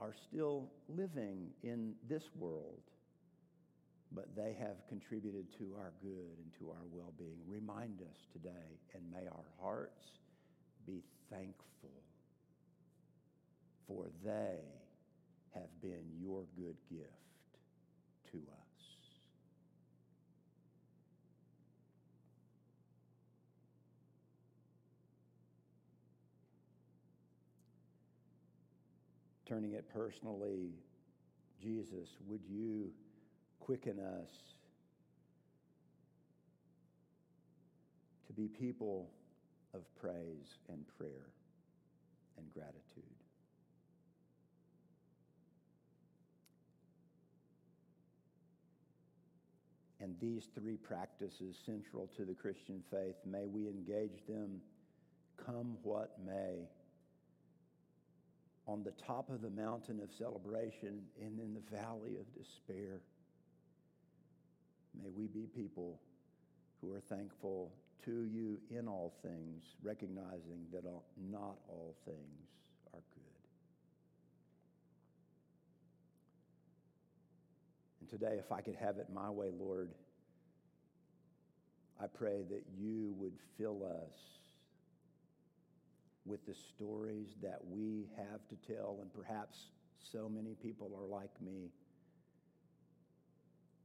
are 0.00 0.12
still 0.12 0.70
living 0.88 1.48
in 1.62 1.94
this 2.08 2.24
world, 2.36 2.82
but 4.12 4.36
they 4.36 4.54
have 4.60 4.86
contributed 4.88 5.46
to 5.58 5.74
our 5.78 5.92
good 6.02 6.38
and 6.38 6.52
to 6.58 6.70
our 6.70 6.84
well 6.92 7.12
being. 7.18 7.38
Remind 7.48 8.02
us 8.02 8.26
today, 8.32 8.78
and 8.94 9.02
may 9.10 9.26
our 9.26 9.46
hearts 9.60 10.04
be 10.86 11.02
thankful, 11.30 11.90
for 13.86 14.06
they 14.24 14.58
have 15.54 15.80
been 15.80 16.04
your 16.20 16.44
good 16.56 16.76
gift 16.90 17.10
to 18.32 18.38
us. 18.38 18.64
turning 29.54 29.72
it 29.72 29.84
personally, 29.92 30.70
Jesus, 31.62 32.08
would 32.26 32.40
you 32.48 32.90
quicken 33.60 33.98
us 34.00 34.30
to 38.26 38.32
be 38.32 38.48
people 38.48 39.08
of 39.74 39.82
praise 40.00 40.58
and 40.68 40.84
prayer 40.96 41.28
and 42.38 42.50
gratitude? 42.52 43.04
And 50.00 50.14
these 50.20 50.48
three 50.54 50.76
practices 50.76 51.56
central 51.64 52.10
to 52.16 52.24
the 52.24 52.34
Christian 52.34 52.82
faith, 52.90 53.16
may 53.24 53.46
we 53.46 53.68
engage 53.68 54.26
them 54.28 54.60
come 55.46 55.78
what 55.82 56.16
may 56.24 56.68
on 58.66 58.82
the 58.82 58.92
top 58.92 59.30
of 59.30 59.42
the 59.42 59.50
mountain 59.50 60.00
of 60.00 60.10
celebration 60.12 61.02
and 61.20 61.38
in 61.38 61.54
the 61.54 61.76
valley 61.76 62.16
of 62.16 62.34
despair. 62.34 63.00
May 65.02 65.10
we 65.10 65.26
be 65.26 65.46
people 65.46 66.00
who 66.80 66.92
are 66.92 67.00
thankful 67.00 67.72
to 68.04 68.24
you 68.24 68.58
in 68.70 68.88
all 68.88 69.14
things, 69.22 69.62
recognizing 69.82 70.66
that 70.72 70.84
not 71.30 71.56
all 71.68 71.96
things 72.04 72.48
are 72.92 73.00
good. 73.14 73.24
And 78.00 78.08
today, 78.10 78.36
if 78.38 78.52
I 78.52 78.60
could 78.60 78.76
have 78.76 78.98
it 78.98 79.08
my 79.12 79.30
way, 79.30 79.50
Lord, 79.58 79.90
I 82.00 82.06
pray 82.06 82.42
that 82.50 82.64
you 82.76 83.14
would 83.18 83.34
fill 83.56 83.82
us 83.84 84.18
with 86.26 86.44
the 86.46 86.54
stories 86.54 87.28
that 87.42 87.60
we 87.70 88.08
have 88.16 88.40
to 88.48 88.72
tell, 88.72 88.98
and 89.00 89.12
perhaps 89.12 89.58
so 90.12 90.28
many 90.28 90.54
people 90.54 90.90
are 90.98 91.06
like 91.06 91.30
me. 91.40 91.70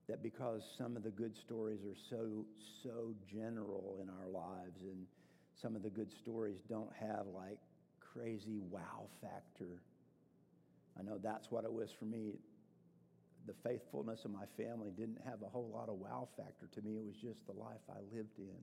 That 0.09 0.23
because 0.23 0.63
some 0.75 0.97
of 0.97 1.03
the 1.03 1.11
good 1.11 1.35
stories 1.37 1.81
are 1.85 1.95
so, 2.09 2.43
so 2.81 3.13
general 3.31 3.99
in 4.01 4.09
our 4.09 4.27
lives, 4.27 4.81
and 4.81 5.05
some 5.61 5.75
of 5.75 5.83
the 5.83 5.89
good 5.91 6.11
stories 6.11 6.57
don't 6.67 6.89
have 6.99 7.27
like 7.27 7.59
crazy 7.99 8.59
wow 8.71 9.05
factor. 9.21 9.83
I 10.99 11.03
know 11.03 11.19
that's 11.21 11.51
what 11.51 11.63
it 11.63 11.71
was 11.71 11.89
for 11.99 12.05
me. 12.05 12.39
The 13.45 13.53
faithfulness 13.63 14.25
of 14.25 14.31
my 14.31 14.45
family 14.57 14.89
didn't 14.97 15.19
have 15.25 15.43
a 15.43 15.47
whole 15.47 15.69
lot 15.71 15.89
of 15.89 15.99
wow 15.99 16.27
factor 16.35 16.67
to 16.73 16.81
me, 16.81 16.97
it 16.97 17.05
was 17.05 17.15
just 17.21 17.45
the 17.45 17.53
life 17.53 17.85
I 17.87 17.99
lived 18.11 18.39
in. 18.39 18.57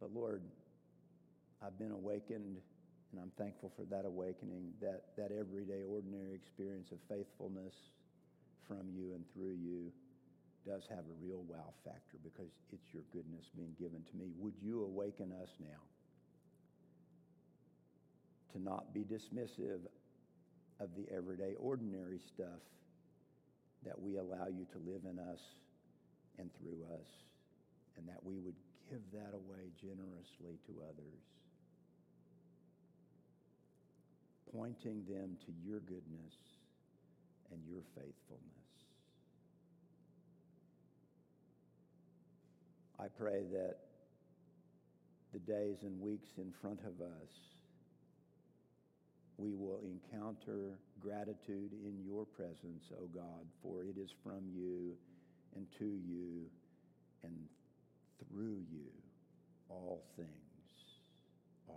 But 0.00 0.12
Lord, 0.12 0.42
I've 1.62 1.78
been 1.78 1.92
awakened, 1.92 2.56
and 3.14 3.22
I'm 3.22 3.30
thankful 3.38 3.70
for 3.78 3.86
that 3.94 4.04
awakening, 4.04 4.74
that, 4.82 5.14
that 5.16 5.30
everyday, 5.30 5.86
ordinary 5.86 6.34
experience 6.34 6.90
of 6.90 6.98
faithfulness 7.08 7.74
from 8.66 8.90
you 8.90 9.14
and 9.14 9.22
through 9.32 9.54
you 9.54 9.92
does 10.66 10.82
have 10.90 11.06
a 11.06 11.16
real 11.22 11.44
wow 11.46 11.70
factor 11.84 12.18
because 12.24 12.50
it's 12.72 12.90
your 12.90 13.04
goodness 13.12 13.46
being 13.54 13.70
given 13.78 14.02
to 14.10 14.16
me. 14.18 14.32
Would 14.40 14.54
you 14.60 14.82
awaken 14.82 15.30
us 15.30 15.50
now 15.60 15.78
to 18.52 18.58
not 18.58 18.92
be 18.92 19.04
dismissive 19.06 19.86
of 20.80 20.90
the 20.96 21.06
everyday, 21.14 21.54
ordinary 21.60 22.18
stuff 22.18 22.66
that 23.86 23.94
we 24.00 24.16
allow 24.16 24.48
you 24.50 24.66
to 24.74 24.78
live 24.90 25.02
in 25.08 25.20
us 25.20 25.40
and 26.38 26.50
through 26.58 26.82
us, 26.98 27.06
and 27.96 28.08
that 28.08 28.18
we 28.24 28.38
would 28.38 28.58
give 28.90 29.02
that 29.12 29.38
away 29.38 29.70
generously 29.78 30.58
to 30.66 30.72
others, 30.82 31.22
pointing 34.54 35.02
them 35.08 35.36
to 35.44 35.52
your 35.66 35.80
goodness 35.80 36.34
and 37.50 37.60
your 37.66 37.82
faithfulness. 37.94 38.64
I 43.00 43.06
pray 43.18 43.42
that 43.52 43.76
the 45.32 45.40
days 45.40 45.78
and 45.82 46.00
weeks 46.00 46.28
in 46.38 46.52
front 46.62 46.78
of 46.86 47.00
us, 47.00 47.30
we 49.36 49.52
will 49.52 49.80
encounter 49.82 50.78
gratitude 51.00 51.72
in 51.84 51.98
your 52.06 52.24
presence, 52.24 52.84
O 52.96 53.08
God, 53.12 53.44
for 53.62 53.82
it 53.82 53.98
is 53.98 54.10
from 54.22 54.44
you 54.54 54.92
and 55.56 55.66
to 55.78 55.84
you 55.84 56.46
and 57.24 57.34
through 58.30 58.62
you 58.70 58.86
all 59.68 60.04
things 60.16 60.28
are. 61.68 61.74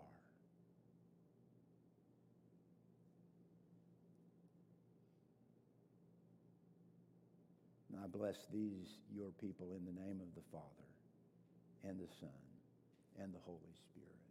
And 7.92 7.97
I 8.08 8.18
bless 8.18 8.38
these, 8.53 8.88
your 9.14 9.32
people, 9.41 9.68
in 9.76 9.84
the 9.84 9.99
name 9.99 10.22
of 10.22 10.34
the 10.36 10.41
Father, 10.51 10.88
and 11.84 11.99
the 11.99 12.08
Son, 12.20 12.30
and 13.20 13.34
the 13.34 13.39
Holy 13.43 13.76
Spirit. 13.91 14.27